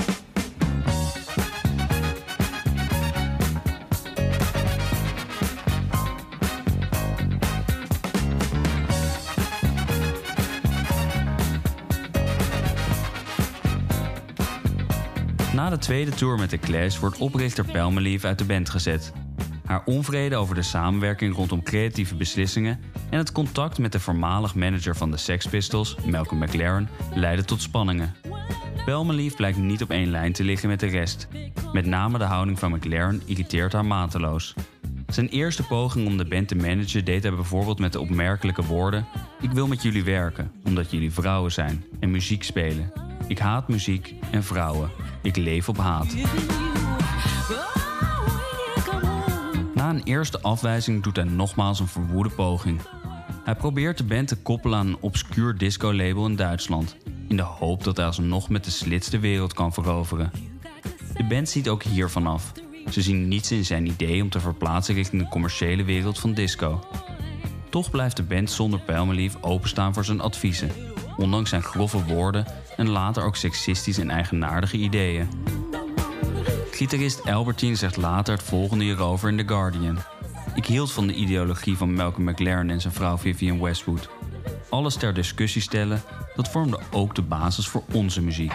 [15.82, 19.12] Tweede tour met de Clash wordt oprichter Pelmelief uit de band gezet.
[19.64, 24.96] Haar onvrede over de samenwerking rondom creatieve beslissingen en het contact met de voormalig manager
[24.96, 28.14] van de Sex Pistols, Malcolm McLaren, leidden tot spanningen.
[28.84, 31.28] Pelmelief blijkt niet op één lijn te liggen met de rest.
[31.72, 34.54] Met name de houding van McLaren irriteert haar mateloos.
[35.06, 39.06] Zijn eerste poging om de band te managen deed hij bijvoorbeeld met de opmerkelijke woorden:
[39.40, 43.11] Ik wil met jullie werken, omdat jullie vrouwen zijn en muziek spelen.
[43.32, 44.90] Ik haat muziek en vrouwen.
[45.22, 46.14] Ik leef op haat.
[49.74, 52.80] Na een eerste afwijzing doet hij nogmaals een verwoede poging.
[53.44, 56.96] Hij probeert de band te koppelen aan een obscuur disco-label in Duitsland,
[57.28, 60.30] in de hoop dat hij alsnog met de slits de wereld kan veroveren.
[61.16, 62.52] De band ziet ook hiervan af.
[62.90, 66.84] Ze zien niets in zijn idee om te verplaatsen richting de commerciële wereld van disco.
[67.70, 70.70] Toch blijft de band zonder Pijlmelief openstaan voor zijn adviezen,
[71.16, 75.28] ondanks zijn grove woorden en later ook seksistisch en eigenaardige ideeën.
[76.70, 79.98] Gitarist Albertine zegt later het volgende hierover in The Guardian.
[80.54, 84.08] Ik hield van de ideologie van Malcolm McLaren en zijn vrouw Vivienne Westwood.
[84.68, 86.02] Alles ter discussie stellen,
[86.36, 88.52] dat vormde ook de basis voor onze muziek.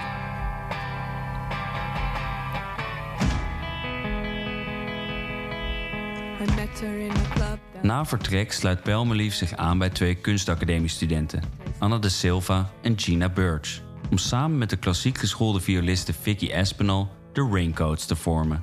[7.82, 11.44] Na vertrek sluit Pelmelief zich aan bij twee kunstacademiestudenten,
[11.80, 17.10] Anna de Silva en Gina Birch, om samen met de klassiek geschoolde violiste Vicky Espinal
[17.34, 18.62] de Raincoats te vormen.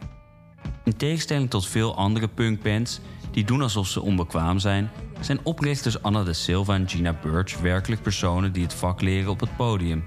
[0.85, 6.22] In tegenstelling tot veel andere punkbands die doen alsof ze onbekwaam zijn, zijn oprichters Anna
[6.22, 10.04] de Silva en Gina Birch werkelijk personen die het vak leren op het podium,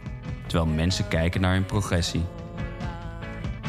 [0.47, 2.23] terwijl mensen kijken naar hun progressie.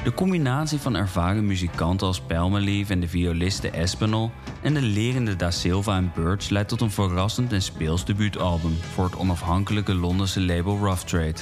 [0.04, 5.50] De combinatie van ervaren muzikanten als Pelmelief en de violiste Espinal en de lerende Da
[5.50, 10.78] Silva en Birch leidt tot een verrassend en speels debuutalbum voor het onafhankelijke Londense label
[10.78, 11.40] Rough Trade.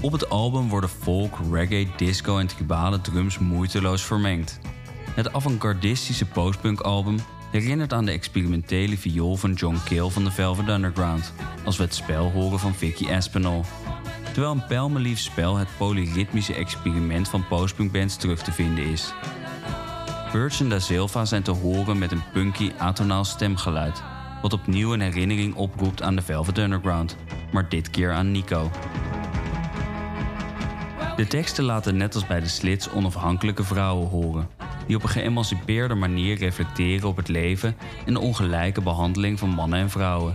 [0.00, 4.60] Op het album worden folk, reggae, disco en tribale drums moeiteloos vermengd.
[5.10, 7.18] Het avant-gardistische postpunk-album
[7.50, 11.32] herinnert aan de experimentele viool van John Cale van de Velvet Underground,
[11.64, 13.64] als we het spel horen van Vicky Espinal.
[14.32, 19.12] Terwijl een pijlmelief spel het polyritmische experiment van postpunkbands terug te vinden is.
[20.34, 24.02] En Da Silva zijn te horen met een punky atonaal stemgeluid,
[24.42, 27.16] wat opnieuw een herinnering oproept aan de Velvet Underground,
[27.52, 28.70] maar dit keer aan Nico.
[31.16, 34.48] De teksten laten net als bij de Slits onafhankelijke vrouwen horen,
[34.86, 39.78] die op een geëmancipeerde manier reflecteren op het leven en de ongelijke behandeling van mannen
[39.78, 40.34] en vrouwen.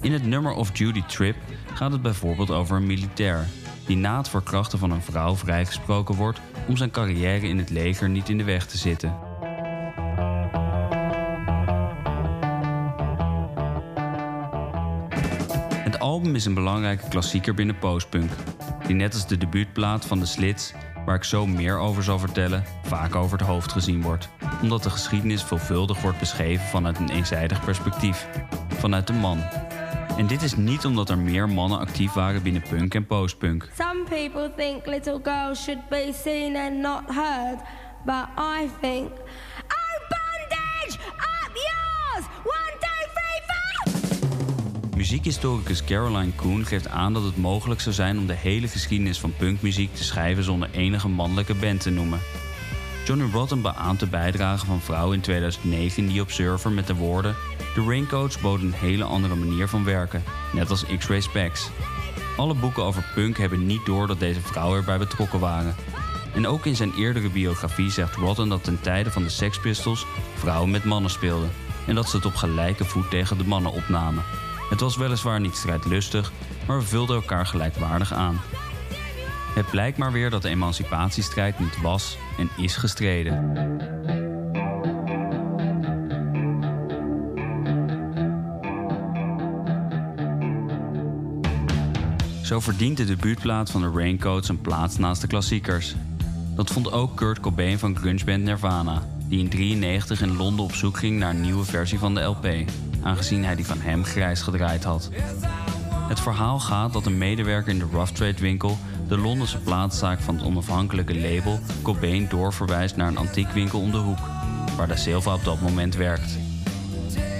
[0.00, 1.36] In het nummer Of Duty Trip
[1.74, 3.46] gaat het bijvoorbeeld over een militair
[3.86, 8.08] die na het verkrachten van een vrouw vrijgesproken wordt om zijn carrière in het leger
[8.08, 9.25] niet in de weg te zitten.
[15.96, 18.30] Het album is een belangrijke klassieker binnen postpunk,
[18.86, 20.72] die net als de debuutplaat van de Slits,
[21.04, 24.28] waar ik zo meer over zal vertellen, vaak over het hoofd gezien wordt,
[24.62, 28.28] omdat de geschiedenis veelvuldig wordt beschreven vanuit een eenzijdig perspectief,
[28.68, 29.38] vanuit de man.
[30.16, 33.68] En dit is niet omdat er meer mannen actief waren binnen punk en postpunk.
[33.76, 37.58] Some people think little girls should be seen and not heard,
[38.04, 39.10] but I think.
[45.06, 49.34] Muziekhistoricus Caroline Coon geeft aan dat het mogelijk zou zijn om de hele geschiedenis van
[49.36, 52.20] punkmuziek te schrijven zonder enige mannelijke band te noemen.
[53.04, 57.36] Johnny Rotten beaamt de bijdrage van vrouwen in 2009 in die Observer met de woorden:
[57.74, 61.70] De Raincoats boden een hele andere manier van werken, net als X-Ray Specs.
[62.36, 65.74] Alle boeken over punk hebben niet door dat deze vrouwen erbij betrokken waren.
[66.34, 70.06] En ook in zijn eerdere biografie zegt Rotten dat ten tijde van de Sex Pistols
[70.34, 71.50] vrouwen met mannen speelden
[71.86, 74.22] en dat ze het op gelijke voet tegen de mannen opnamen.
[74.70, 76.32] Het was weliswaar niet strijdlustig,
[76.66, 78.40] maar we vulden elkaar gelijkwaardig aan.
[79.54, 83.54] Het blijkt maar weer dat de emancipatiestrijd niet was en is gestreden.
[92.42, 95.94] Zo verdient de debuutplaat van de Raincoats een plaats naast de klassiekers.
[96.54, 100.98] Dat vond ook Kurt Cobain van grungeband Nirvana, die in 1993 in Londen op zoek
[100.98, 102.46] ging naar een nieuwe versie van de LP,
[103.06, 105.10] aangezien hij die van hem grijs gedraaid had.
[106.08, 108.78] Het verhaal gaat dat een medewerker in de Rough Trade winkel
[109.08, 114.18] de Londense plaatszaak van het onafhankelijke label Cobain doorverwijst naar een antiekwinkel om de hoek,
[114.76, 116.38] waar de Silva op dat moment werkt.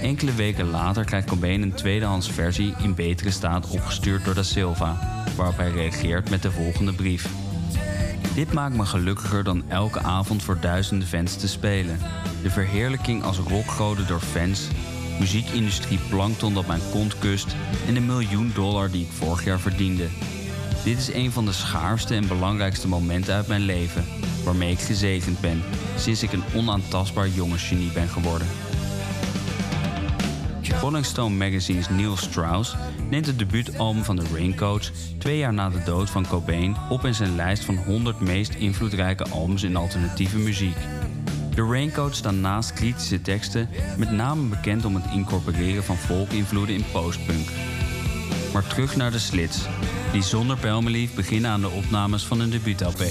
[0.01, 5.23] Enkele weken later krijgt Cobain een tweedehands versie in betere staat opgestuurd door Da Silva,
[5.35, 7.29] waarop hij reageert met de volgende brief.
[8.35, 11.99] Dit maakt me gelukkiger dan elke avond voor duizenden fans te spelen.
[12.41, 14.67] De verheerlijking als rockgoden door fans,
[15.19, 17.55] muziekindustrie plankton dat mijn kont kust
[17.87, 20.07] en de miljoen dollar die ik vorig jaar verdiende.
[20.83, 24.05] Dit is een van de schaarste en belangrijkste momenten uit mijn leven,
[24.43, 25.63] waarmee ik gezegend ben
[25.97, 28.47] sinds ik een onaantastbaar jongensgenie ben geworden.
[30.81, 32.75] Rolling Stone Magazine's Neil Strauss
[33.09, 37.13] neemt het debuutalbum van de Raincoats twee jaar na de dood van Cobain op in
[37.13, 40.77] zijn lijst van 100 meest invloedrijke albums in alternatieve muziek.
[41.57, 46.83] De Raincoats staan naast kritische teksten met name bekend om het incorporeren van volkinvloeden in
[46.91, 47.47] postpunk.
[48.53, 49.65] Maar terug naar de Slits,
[50.11, 53.03] die zonder Pelmelief beginnen aan de opnames van een debuut-LP.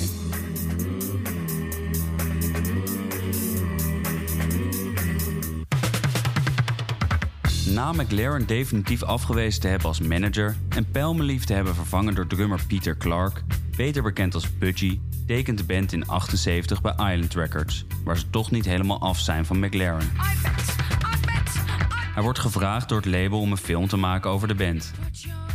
[7.68, 12.60] Na McLaren definitief afgewezen te hebben als manager en Pelmelief te hebben vervangen door drummer
[12.66, 13.42] Peter Clark,
[13.76, 18.50] beter bekend als Budgie, tekent de band in 78 bij Island Records, waar ze toch
[18.50, 20.10] niet helemaal af zijn van McLaren.
[22.14, 24.92] Hij wordt gevraagd door het label om een film te maken over de band.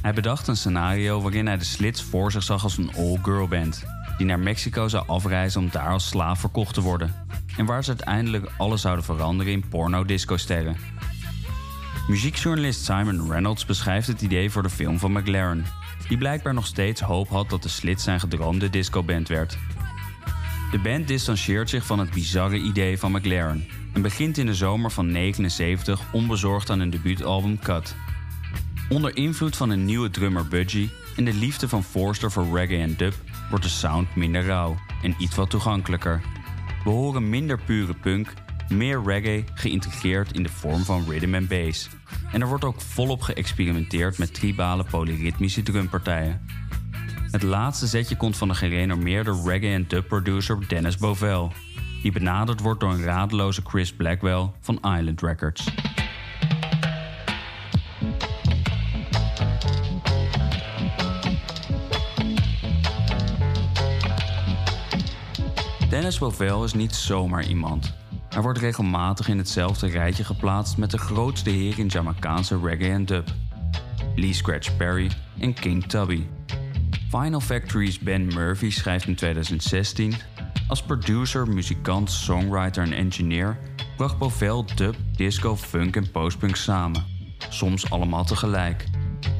[0.01, 3.83] Hij bedacht een scenario waarin hij de Slits voor zich zag als een all-girl band,
[4.17, 7.15] die naar Mexico zou afreizen om daar als slaaf verkocht te worden,
[7.57, 10.77] en waar ze uiteindelijk alles zouden veranderen in porno-discosterren.
[12.07, 15.65] Muziekjournalist Simon Reynolds beschrijft het idee voor de film van McLaren,
[16.11, 19.57] die blijkbaar nog steeds hoop had dat de Slits zijn gedroomde discoband werd.
[20.71, 24.91] De band distancieert zich van het bizarre idee van McLaren en begint in de zomer
[24.91, 27.95] van 79 onbezorgd aan een debuutalbum Cut.
[28.89, 32.95] Onder invloed van een nieuwe drummer Budgie en de liefde van Forster voor reggae en
[32.97, 33.13] dub
[33.49, 36.21] wordt de sound minder rauw en iets wat toegankelijker.
[36.83, 38.33] We horen minder pure punk
[38.71, 41.89] meer reggae geïntegreerd in de vorm van rhythm and bass.
[42.31, 46.41] En er wordt ook volop geëxperimenteerd met tribale polyritmische drumpartijen.
[47.31, 51.47] Het laatste zetje komt van de gerenommeerde reggae en dub producer Dennis Bovell,
[52.01, 55.69] die benaderd wordt door een radeloze Chris Blackwell van Island Records.
[65.89, 68.00] Dennis Bovell is niet zomaar iemand.
[68.31, 73.05] Hij wordt regelmatig in hetzelfde rijtje geplaatst met de grootste heren in Jamaicaanse reggae en
[73.05, 73.33] dub.
[74.15, 76.25] Lee Scratch Perry en King Tubby.
[77.09, 80.13] Final Factory's Ben Murphy schrijft in 2016...
[80.67, 83.59] Als producer, muzikant, songwriter en engineer...
[83.97, 87.03] bracht Bovell dub, disco, funk en postpunk samen.
[87.49, 88.85] Soms allemaal tegelijk.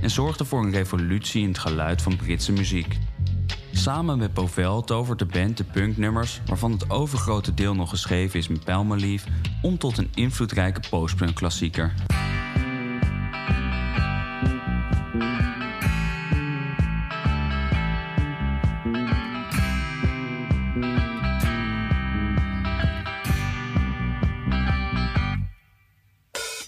[0.01, 2.97] En zorgde voor een revolutie in het geluid van Britse muziek.
[3.73, 8.47] Samen met Povel tovert de band de punknummers, waarvan het overgrote deel nog geschreven is
[8.47, 9.27] met Palmolive,
[9.61, 11.93] om tot een invloedrijke postpunk klassieker.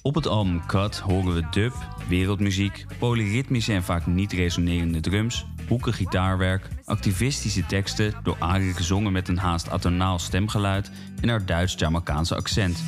[0.02, 1.74] Op het album Cut horen we dub,
[2.08, 9.28] wereldmuziek, polyritmische en vaak niet resonerende drums, hoekig gitaarwerk, activistische teksten door Ari gezongen met
[9.28, 10.92] een haast atonaal stemgeluid
[11.22, 12.84] en haar Duits-Jamaicaanse accent.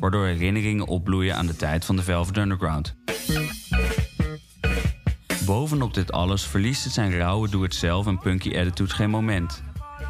[0.00, 2.94] Waardoor herinneringen opbloeien aan de tijd van de Velvet Underground.
[5.46, 9.62] Bovenop dit alles verliest het zijn rauwe doe-het-zelf en punky attitude geen moment.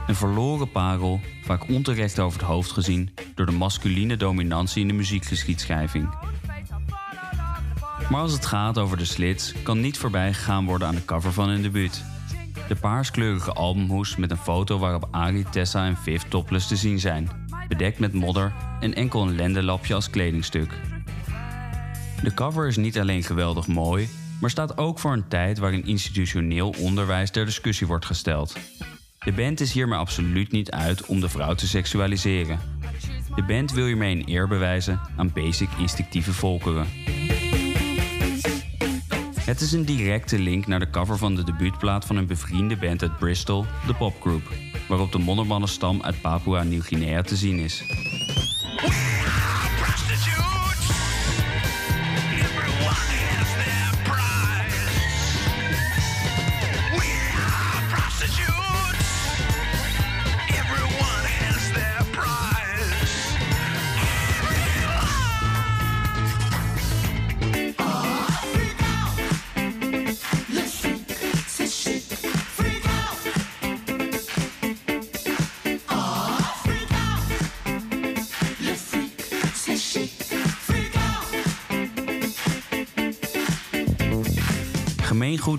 [0.07, 4.95] Een verloren parel, vaak onterecht over het hoofd gezien door de masculine dominantie in de
[4.95, 6.09] muziekgeschiedschrijving.
[8.11, 11.33] Maar als het gaat over de slits, kan niet voorbij gegaan worden aan de cover
[11.33, 12.05] van hun debuut.
[12.69, 17.29] De paarskleurige albumhoes met een foto waarop Ari, Tessa en Viv topless te zien zijn,
[17.69, 20.81] bedekt met modder en enkel een lendenlapje als kledingstuk.
[22.23, 24.09] De cover is niet alleen geweldig mooi,
[24.41, 28.57] maar staat ook voor een tijd waarin institutioneel onderwijs ter discussie wordt gesteld.
[29.19, 32.59] De band is hier maar absoluut niet uit om de vrouw te seksualiseren.
[33.35, 36.87] De band wil hiermee een eer bewijzen aan basic instinctieve volkeren.
[39.45, 43.03] Het is een directe link naar de cover van de debuutplaat van een bevriende band
[43.03, 44.53] uit Bristol, de Popgroup,
[44.89, 47.83] waarop de monnemannenstam uit Papua Nieuw-Guinea te zien is.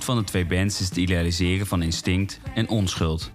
[0.06, 3.32] Van de twee bands is het idealiseren van instinct en onschuld.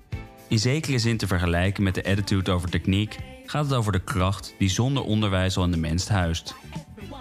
[0.48, 3.16] In zekere zin te vergelijken met de attitude over techniek
[3.46, 6.54] gaat het over de kracht die zonder onderwijs al in de mens huist.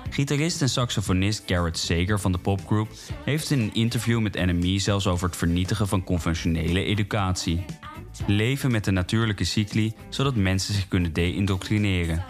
[0.09, 2.89] Gitarist en saxofonist Garrett Sager van de popgroep
[3.25, 7.65] heeft in een interview met NME zelfs over het vernietigen van conventionele educatie.
[8.27, 12.25] Leven met de natuurlijke cycli zodat mensen zich kunnen deindoctrineren.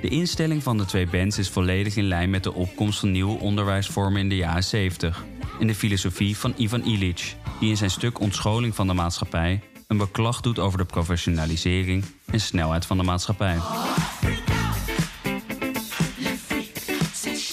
[0.00, 3.38] De instelling van de twee bands is volledig in lijn met de opkomst van nieuwe
[3.38, 5.24] onderwijsvormen in de jaren 70
[5.62, 9.96] en de filosofie van Ivan Illich, die in zijn stuk Ontscholing van de maatschappij een
[9.96, 13.58] beklag doet over de professionalisering en snelheid van de maatschappij.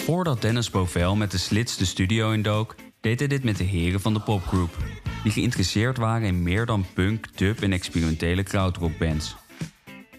[0.05, 4.01] Voordat Dennis Bovel met de Slits de studio indook, deed hij dit met de heren
[4.01, 4.77] van de popgroep,
[5.23, 9.35] die geïnteresseerd waren in meer dan punk, dub en experimentele krautrockbands.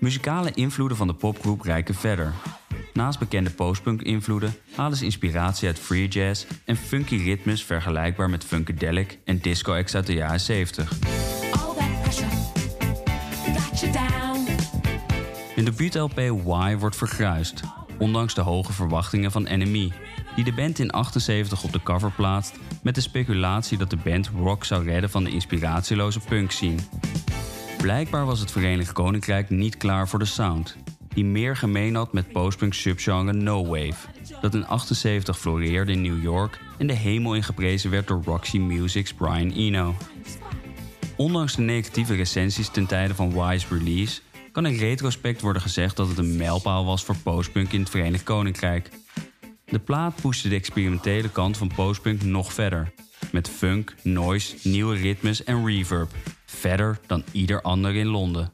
[0.01, 2.35] Muzikale invloeden van de popgroep reiken verder.
[2.93, 9.19] Naast bekende postpunk-invloeden halen ze inspiratie uit free jazz en funky ritmes vergelijkbaar met funkadelic
[9.25, 10.93] en disco-acts uit de jaren 70.
[15.57, 17.63] In de debuut-LP Why wordt vergruist,
[17.99, 19.91] ondanks de hoge verwachtingen van NME,
[20.35, 24.31] die de band in 78 op de cover plaatst met de speculatie dat de band
[24.37, 26.81] rock zou redden van de inspiratieloze punk scene.
[27.77, 30.77] Blijkbaar was het Verenigd Koninkrijk niet klaar voor de sound,
[31.15, 34.09] die meer gemeen had met postpunk subgenre No Wave,
[34.41, 39.13] dat in 78 floreerde in New York en de hemel ingeprezen werd door Roxy Music's
[39.13, 39.95] Brian Eno.
[41.17, 44.21] Ondanks de negatieve recensies ten tijde van Wise release,
[44.53, 48.23] kan in retrospect worden gezegd dat het een mijlpaal was voor postpunk in het Verenigd
[48.23, 48.91] Koninkrijk.
[49.65, 52.93] De plaat pushte de experimentele kant van postpunk nog verder,
[53.33, 56.11] met funk, noise, nieuwe ritmes en reverb,
[56.47, 58.53] verder dan ieder ander in Londen.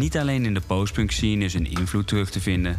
[0.00, 2.76] Niet alleen in de postpunk scene is een invloed terug te vinden.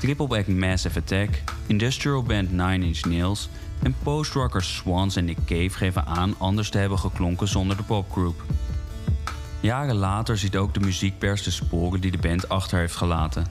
[0.00, 1.28] Triple act Massive Attack,
[1.66, 3.48] industrial band Nine Inch Nails
[3.82, 8.44] en postrockers Swans en Nick Cave geven aan anders te hebben geklonken zonder de popgroep.
[9.60, 13.46] Jaren later ziet ook de muziekpers de sporen die de band achter heeft gelaten.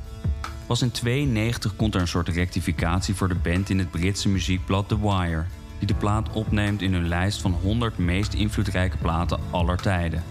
[0.68, 4.88] Pas in 92 komt er een soort rectificatie voor de band in het Britse muziekblad
[4.88, 5.46] The Wire,
[5.78, 10.24] die de plaat opneemt in hun lijst van 100 meest invloedrijke platen aller tijden.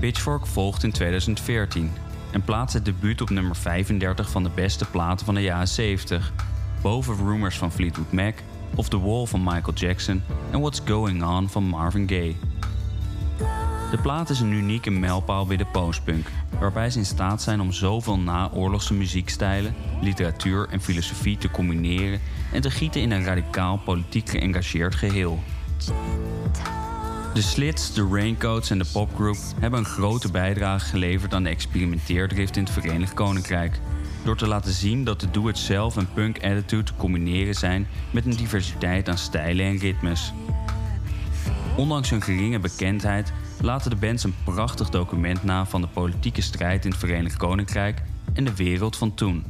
[0.00, 1.90] Pitchfork volgt in 2014
[2.30, 6.32] en plaatst het debuut op nummer 35 van de beste platen van de jaren 70,
[6.82, 8.34] boven Rumors van Fleetwood Mac
[8.74, 12.36] of The Wall van Michael Jackson en What's Going On van Marvin Gaye.
[13.90, 16.26] De plaat is een unieke mijlpaal binnen postpunk,
[16.60, 22.20] waarbij ze in staat zijn om zoveel naoorlogse muziekstijlen, literatuur en filosofie te combineren
[22.52, 25.38] en te gieten in een radicaal politiek geëngageerd geheel.
[27.34, 32.56] De Slits, de Raincoats en de popgroup hebben een grote bijdrage geleverd aan de experimenteerdrift
[32.56, 33.80] in het Verenigd Koninkrijk.
[34.24, 38.36] Door te laten zien dat de do-it-zelf en punk attitude te combineren zijn met een
[38.36, 40.32] diversiteit aan stijlen en ritmes.
[41.76, 46.84] Ondanks hun geringe bekendheid laten de bands een prachtig document na van de politieke strijd
[46.84, 48.02] in het Verenigd Koninkrijk
[48.32, 49.44] en de wereld van toen.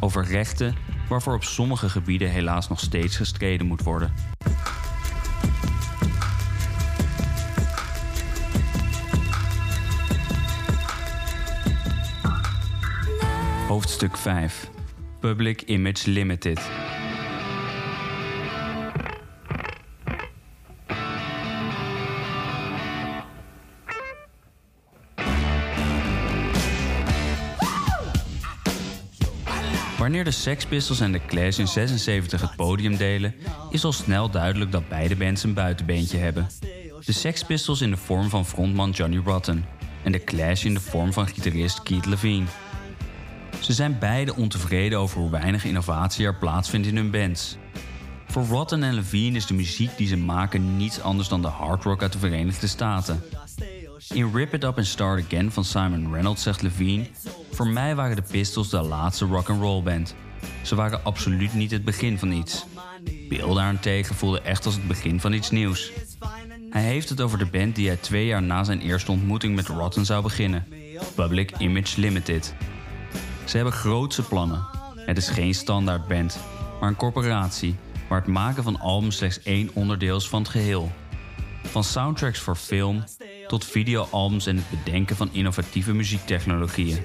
[0.00, 0.74] Over rechten
[1.08, 4.12] waarvoor op sommige gebieden helaas nog steeds gestreden moet worden.
[13.68, 14.70] Hoofdstuk 5
[15.20, 16.60] Public Image Limited.
[29.98, 33.34] Wanneer de Sex Pistols en de Clash in 76 het podium delen,
[33.70, 36.46] is al snel duidelijk dat beide bands een buitenbeentje hebben.
[37.04, 39.64] De Sex Pistols in de vorm van frontman Johnny Rotten
[40.02, 42.46] en de Clash in de vorm van gitarist Keith Levine.
[43.60, 47.56] Ze zijn beide ontevreden over hoe weinig innovatie er plaatsvindt in hun bands.
[48.26, 51.84] Voor Rotten en Levine is de muziek die ze maken niets anders dan de hard
[51.84, 53.22] rock uit de Verenigde Staten.
[54.14, 57.06] In Rip It Up and Start Again van Simon Reynolds zegt Levine:
[57.50, 60.14] Voor mij waren de Pistols de laatste rock and roll band.
[60.62, 62.66] Ze waren absoluut niet het begin van iets.
[63.28, 65.92] Bill daarentegen voelde echt als het begin van iets nieuws.
[66.70, 69.66] Hij heeft het over de band die hij twee jaar na zijn eerste ontmoeting met
[69.66, 70.66] Rotten zou beginnen:
[71.14, 72.54] Public Image Limited.
[73.48, 74.66] Ze hebben grootse plannen.
[74.96, 76.38] Het is geen standaard band,
[76.80, 77.76] maar een corporatie
[78.08, 80.92] waar het maken van albums slechts één onderdeel is van het geheel.
[81.62, 83.04] Van soundtracks voor film
[83.46, 86.98] tot videoalbums en het bedenken van innovatieve muziektechnologieën.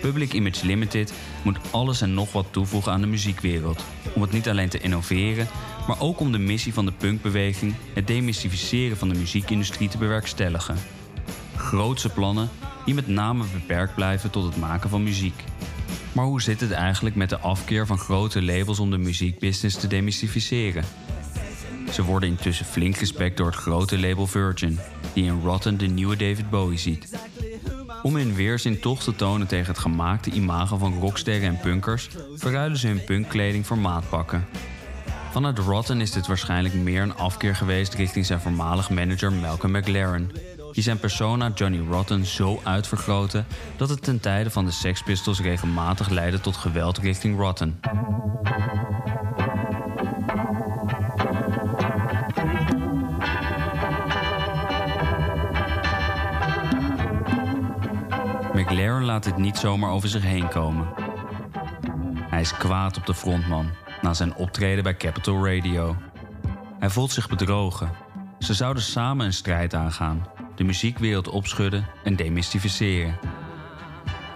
[0.00, 1.12] Public Image Limited
[1.44, 3.84] moet alles en nog wat toevoegen aan de muziekwereld.
[4.14, 5.48] Om het niet alleen te innoveren,
[5.86, 10.76] maar ook om de missie van de punkbeweging, het demystificeren van de muziekindustrie te bewerkstelligen.
[11.56, 12.48] Grootse plannen
[12.88, 15.44] die met name beperkt blijven tot het maken van muziek.
[16.12, 19.86] Maar hoe zit het eigenlijk met de afkeer van grote labels om de muziekbusiness te
[19.86, 20.84] demystificeren?
[21.92, 24.78] Ze worden intussen flink gespekt door het grote label Virgin,
[25.12, 27.18] die in Rotten de nieuwe David Bowie ziet.
[28.02, 32.78] Om hun weerzin toch te tonen tegen het gemaakte imago van rocksterren en punkers, verruilen
[32.78, 34.46] ze hun punkkleding voor maatpakken.
[35.30, 40.30] Vanuit Rotten is dit waarschijnlijk meer een afkeer geweest richting zijn voormalig manager Malcolm McLaren,
[40.78, 45.40] die zijn persona Johnny Rotten zo uitvergroten dat het ten tijde van de Sex Pistols
[45.40, 47.80] regelmatig leidde tot geweld richting Rotten.
[58.52, 60.86] McLaren laat dit niet zomaar over zich heen komen.
[62.20, 63.70] Hij is kwaad op de frontman
[64.00, 65.96] na zijn optreden bij Capital Radio.
[66.78, 67.90] Hij voelt zich bedrogen.
[68.38, 70.26] Ze zouden samen een strijd aangaan,
[70.58, 73.18] de muziekwereld opschudden en demystificeren.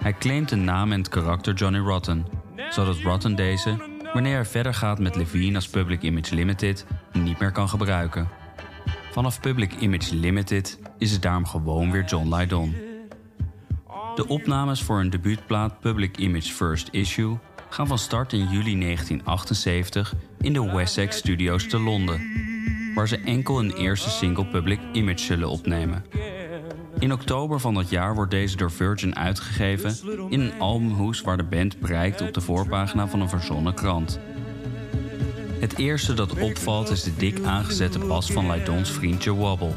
[0.03, 2.27] Hij claimt de naam en het karakter Johnny Rotten,
[2.71, 3.77] zodat Rotten deze,
[4.13, 8.29] wanneer hij verder gaat met Levine als Public Image Limited, niet meer kan gebruiken.
[9.13, 12.75] Vanaf Public Image Limited is het daarom gewoon weer John Lydon.
[14.15, 20.15] De opnames voor een debuutplaat Public Image First Issue gaan van start in juli 1978
[20.41, 22.21] in de Wessex Studios te Londen,
[22.95, 26.05] waar ze enkel een eerste single Public Image zullen opnemen.
[26.99, 29.97] In oktober van dat jaar wordt deze door Virgin uitgegeven
[30.29, 34.19] in een albumhoes waar de band bereikt op de voorpagina van een verzonnen krant.
[35.59, 39.75] Het eerste dat opvalt is de dik aangezette bas van Lydons vriendje Wobble,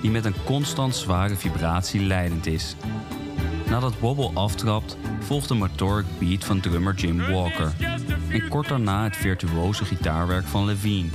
[0.00, 2.76] die met een constant zware vibratie leidend is
[3.68, 7.72] Nadat Wobble aftrapt, volgt de motoric beat van drummer Jim Walker.
[8.28, 11.08] En kort daarna het virtuose gitaarwerk van Levine,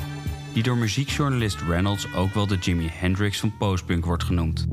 [0.54, 4.68] die door muziekjournalist Reynolds ook wel de Jimi Hendrix van postpunk wordt genoemd.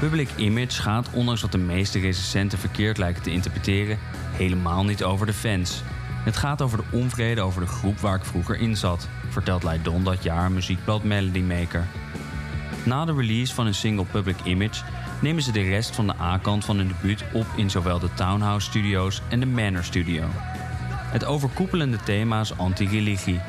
[0.00, 3.98] Public Image gaat, ondanks wat de meeste recensenten verkeerd lijken te interpreteren,
[4.32, 5.82] helemaal niet over de fans.
[6.24, 10.04] Het gaat over de onvrede over de groep waar ik vroeger in zat, vertelt Leidon
[10.04, 11.86] dat jaar muziekblad Melody Maker.
[12.84, 14.82] Na de release van hun single Public Image
[15.24, 18.66] nemen ze de rest van de A-kant van hun debuut op in zowel de Townhouse
[18.66, 20.24] Studios en de Manor Studio.
[20.88, 23.40] Het overkoepelende thema is anti-religie.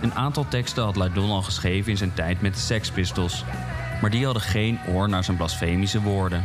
[0.00, 3.44] Een aantal teksten had Leidon al geschreven in zijn tijd met de Sex Pistols,
[4.00, 6.44] maar die hadden geen oor naar zijn blasfemische woorden.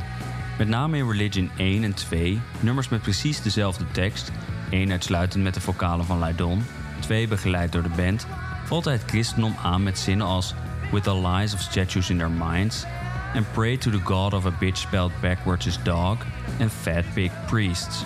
[0.58, 4.32] Met name in Religion 1 en 2, nummers met precies dezelfde tekst,
[4.70, 6.66] 1 uitsluitend met de vocalen van Lydon,
[7.00, 8.28] 2 begeleid door de band,
[8.66, 10.54] valt hij het christendom aan met zinnen als
[10.92, 12.86] With the lies of statues in their minds
[13.34, 16.18] and pray to the god of a bitch spelled backwards is dog
[16.60, 18.04] en fat pig priests.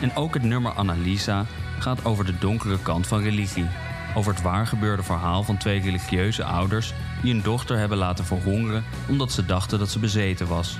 [0.00, 1.46] En ook het nummer Annalisa
[1.78, 3.68] gaat over de donkere kant van religie.
[4.14, 9.32] Over het waargebeurde verhaal van twee religieuze ouders die een dochter hebben laten verhongeren omdat
[9.32, 10.78] ze dachten dat ze bezeten was.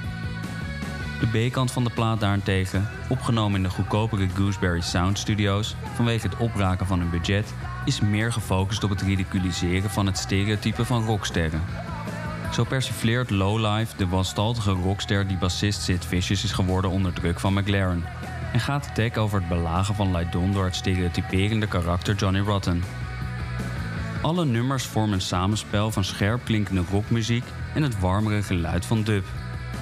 [1.21, 6.37] De B-kant van de plaat daarentegen, opgenomen in de goedkopere Gooseberry Sound Studios vanwege het
[6.37, 7.55] opraken van hun budget,
[7.85, 11.63] is meer gefocust op het ridiculiseren van het stereotype van rocksterren.
[12.53, 17.55] Zo persifleert Lowlife de wanstaltige rockster die bassist Sid Vicious is geworden onder druk van
[17.55, 18.05] McLaren.
[18.53, 22.83] En gaat de tag over het belagen van Lydon door het stereotyperende karakter Johnny Rotten.
[24.23, 27.45] Alle nummers vormen een samenspel van scherp klinkende rockmuziek
[27.75, 29.25] en het warmere geluid van dub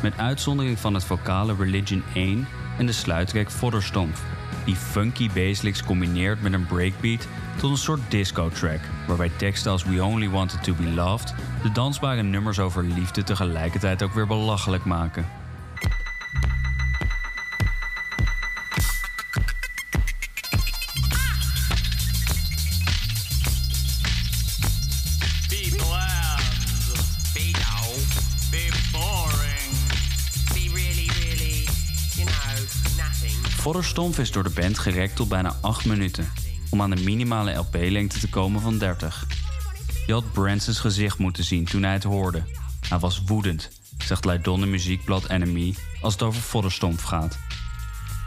[0.02, 2.46] met uitzondering van het vocale Religion 1
[2.78, 4.16] en de sluittrack Vodderstomp,
[4.64, 10.04] die funky basslicks combineert met een breakbeat tot een soort disco-track, waarbij teksten als We
[10.04, 15.26] Only Wanted to Be Loved de dansbare nummers over liefde tegelijkertijd ook weer belachelijk maken.
[33.90, 36.32] Vodderstomp is door de band gerekt tot bijna 8 minuten,
[36.70, 39.26] om aan de minimale LP-lengte te komen van 30.
[40.06, 42.42] Je had Branson's gezicht moeten zien toen hij het hoorde.
[42.88, 47.38] Hij was woedend, zegt Leidon in muziekblad Enemy als het over Vodderstomp gaat.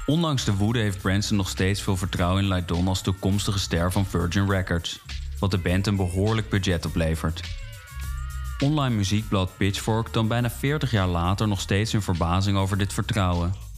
[0.05, 4.05] Ondanks de woede heeft Branson nog steeds veel vertrouwen in Leidon als toekomstige ster van
[4.05, 4.99] Virgin Records,
[5.39, 7.41] wat de band een behoorlijk budget oplevert.
[8.63, 13.72] Online muziekblad Pitchfork dan bijna 40 jaar later nog steeds in verbazing over dit vertrouwen.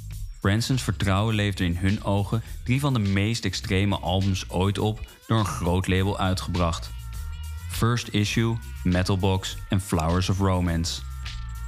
[0.46, 5.40] Branson's vertrouwen leverde in hun ogen drie van de meest extreme albums ooit op door
[5.40, 6.92] een groot label uitgebracht.
[7.70, 11.02] First Issue, Metalbox en Flowers of Romance.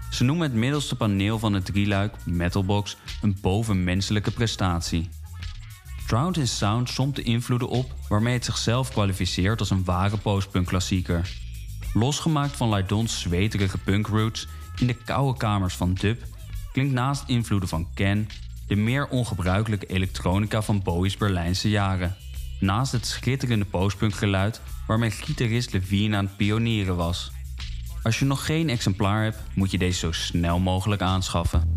[0.10, 5.10] Ze noemen het middelste paneel van het drieluik, Metalbox, een bovenmenselijke prestatie.
[6.08, 10.68] Drowned in Sound somt de invloeden op waarmee het zichzelf kwalificeert als een ware postpunk
[10.68, 11.30] klassieker.
[11.94, 16.24] Losgemaakt van Lydon's zweterige punkroots in de koude kamers van dub,
[16.72, 18.28] klinkt naast invloeden van Ken
[18.68, 22.16] de meer ongebruikelijke elektronica van Bowie's Berlijnse jaren.
[22.60, 27.32] Naast het schitterende postpunkgeluid waarmee gitarist Levine aan het pionieren was.
[28.04, 31.76] Als je nog geen exemplaar hebt, moet je deze zo snel mogelijk aanschaffen.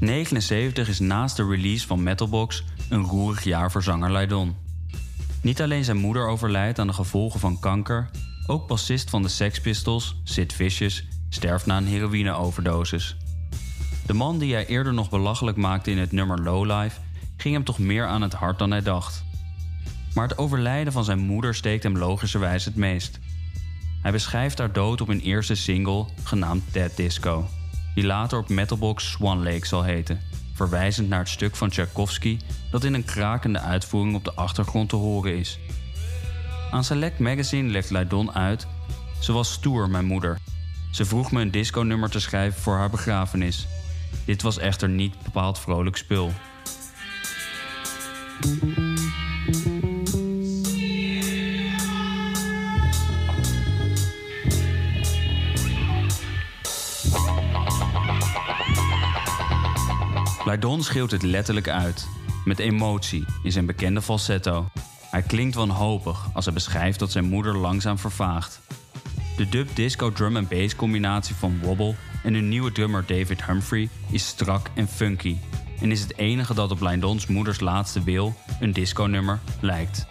[0.00, 4.63] '79 is naast de release van Metalbox een roerig jaar voor zanger Lydon.
[5.44, 8.10] Niet alleen zijn moeder overlijdt aan de gevolgen van kanker,
[8.46, 13.16] ook bassist van de Sex Pistols, Sid Vicious, sterft na een heroïneoverdosis.
[14.06, 17.00] De man die hij eerder nog belachelijk maakte in het nummer Lowlife,
[17.36, 19.24] ging hem toch meer aan het hart dan hij dacht.
[20.14, 23.18] Maar het overlijden van zijn moeder steekt hem logischerwijs het meest.
[24.02, 27.46] Hij beschrijft haar dood op een eerste single, genaamd Dead Disco,
[27.94, 30.20] die later op Metalbox Swan Lake zal heten,
[30.54, 32.38] verwijzend naar het stuk van Tchaikovsky
[32.70, 35.58] dat in een krakende uitvoering op de achtergrond te horen is.
[36.70, 38.66] Aan Select Magazine legt Lydon uit:
[39.20, 40.38] Ze was stoer, mijn moeder.
[40.90, 43.66] Ze vroeg me een disco-nummer te schrijven voor haar begrafenis.
[44.24, 46.32] Dit was echter niet bepaald vrolijk spul.
[60.44, 62.08] Lydon schreeuwt het letterlijk uit,
[62.44, 64.68] met emotie, in zijn bekende falsetto.
[65.10, 68.60] Hij klinkt wanhopig als hij beschrijft dat zijn moeder langzaam vervaagt.
[69.36, 73.88] De dub disco drum en bass combinatie van Wobble en hun nieuwe drummer David Humphrey
[74.10, 75.36] is strak en funky
[75.80, 80.06] en is het enige dat op Lydons moeders laatste wil, een disco-nummer, lijkt.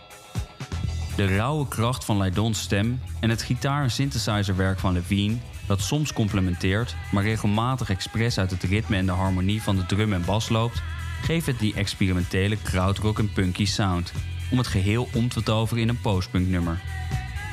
[1.16, 6.14] De rauwe kracht van Lydons stem en het gitaar- en synthesizerwerk van Levine, dat soms
[6.14, 10.50] complementeert, maar regelmatig expres uit het ritme en de harmonie van de drum en bas
[10.50, 10.82] loopt,
[11.22, 14.14] geeft het die experimentele krautrock en punky sound,
[14.52, 16.82] om het geheel om te toveren in een postpunk nummer.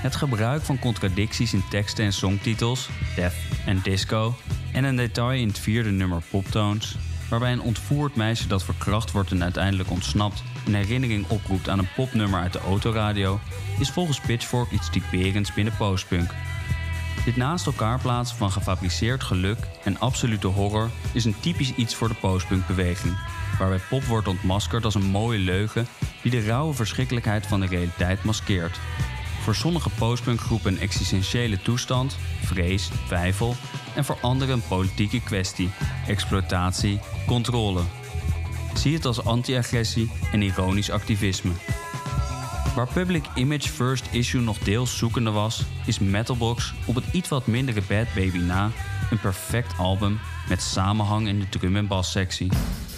[0.01, 3.35] Het gebruik van contradicties in teksten en songtitels, death
[3.67, 4.37] en disco,
[4.73, 6.97] en een detail in het vierde nummer Poptones,
[7.29, 11.93] waarbij een ontvoerd meisje dat verkracht wordt en uiteindelijk ontsnapt een herinnering oproept aan een
[11.97, 13.41] popnummer uit de autoradio,
[13.79, 16.35] is volgens Pitchfork iets typerends binnen postpunk.
[17.25, 22.09] Dit naast elkaar plaatsen van gefabriceerd geluk en absolute horror is een typisch iets voor
[22.09, 23.19] de postpunkbeweging,
[23.59, 25.87] waarbij pop wordt ontmaskerd als een mooie leugen
[26.23, 28.81] die de rauwe verschrikkelijkheid van de realiteit maskeert.
[29.43, 33.55] Voor sommige postpunkgroepen een existentiële toestand, vrees, twijfel
[33.95, 35.71] en voor anderen een politieke kwestie,
[36.07, 37.81] exploitatie, controle.
[38.75, 41.53] Zie het als anti-agressie en ironisch activisme.
[42.75, 47.47] Waar Public Image First Issue nog deels zoekende was, is Metalbox op het iets wat
[47.47, 48.71] mindere Bad Baby na
[49.11, 50.19] een perfect album
[50.49, 52.49] met samenhang in de drum- en bassectie.
[52.49, 52.90] could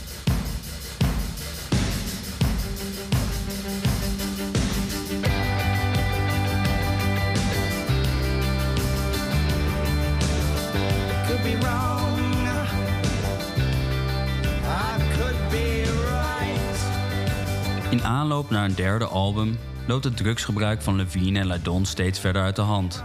[18.52, 22.62] naar een derde album loopt het drugsgebruik van Levine en Ladon steeds verder uit de
[22.62, 23.04] hand.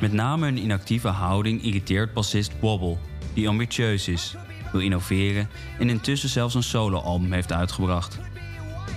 [0.00, 2.96] Met name hun inactieve houding irriteert bassist Wobble,
[3.32, 4.36] die ambitieus is,
[4.72, 5.48] wil innoveren
[5.78, 8.18] en intussen zelfs een soloalbum heeft uitgebracht.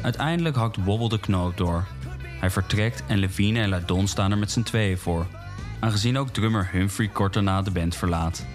[0.02, 1.86] Uiteindelijk hakt Wobble de knoop door.
[2.40, 5.26] Hij vertrekt en Levine en Ladon staan er met z'n tweeën voor,
[5.80, 8.46] aangezien ook drummer Humphrey kort daarna de band verlaat.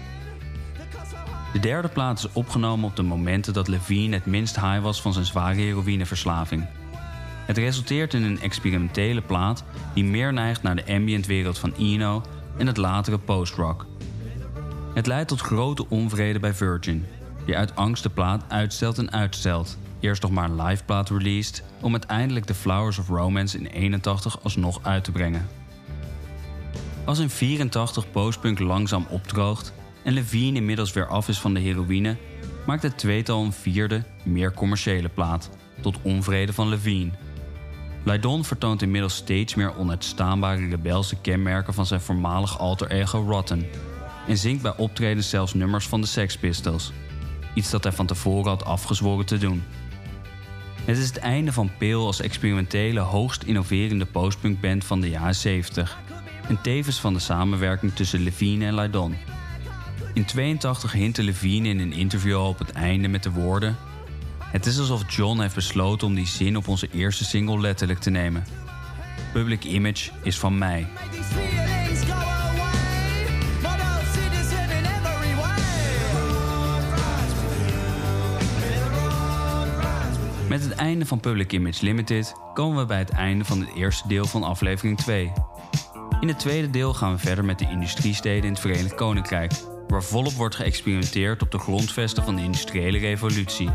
[1.53, 5.13] De derde plaat is opgenomen op de momenten dat Levine het minst high was van
[5.13, 6.65] zijn zware heroïneverslaving.
[7.45, 9.63] Het resulteert in een experimentele plaat
[9.93, 12.21] die meer neigt naar de ambientwereld van Eno
[12.57, 13.85] en het latere post-rock.
[14.93, 17.05] Het leidt tot grote onvrede bij Virgin,
[17.45, 19.77] die uit angst de plaat uitstelt en uitstelt.
[19.99, 24.43] Eerst nog maar een live plaat released, om uiteindelijk The Flowers of Romance in 81
[24.43, 25.47] alsnog uit te brengen.
[27.05, 29.73] Als in 84 postpunk langzaam opdroogt
[30.03, 32.17] en Levine inmiddels weer af is van de heroïne,
[32.65, 35.49] maakt het tweetal een vierde, meer commerciële plaat,
[35.81, 37.11] tot onvrede van Levine.
[38.05, 43.65] Lydon vertoont inmiddels steeds meer onuitstaanbare rebelse kenmerken van zijn voormalig alter ego Rotten
[44.27, 46.91] en zingt bij optredens zelfs nummers van de Sex Pistols,
[47.53, 49.63] iets dat hij van tevoren had afgezworen te doen.
[50.85, 55.97] Het is het einde van Pale als experimentele, hoogst innoverende postpunkband van de jaren 70.
[56.47, 59.15] En tevens van de samenwerking tussen Levine en Lydon.
[60.13, 63.77] In 82 hintte Levine in een interview op het einde met de woorden...
[64.53, 68.09] Het is alsof John heeft besloten om die zin op onze eerste single letterlijk te
[68.09, 68.43] nemen.
[69.31, 70.87] Public Image is van mij.
[80.49, 84.07] Met het einde van Public Image Limited komen we bij het einde van het eerste
[84.07, 85.31] deel van aflevering 2.
[86.19, 89.51] In het tweede deel gaan we verder met de industriesteden in het Verenigd Koninkrijk,
[89.87, 93.69] waar volop wordt geëxperimenteerd op de grondvesten van de industriële revolutie.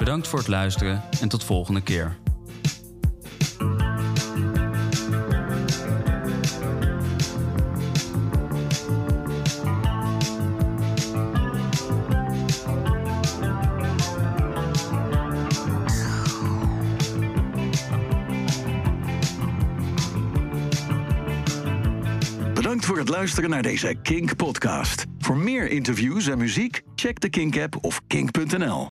[0.00, 2.16] Bedankt voor het luisteren en tot volgende keer.
[22.54, 25.04] Bedankt voor het luisteren naar deze Kink podcast.
[25.18, 28.88] Voor meer interviews en muziek, check de Kink app of kink.nl.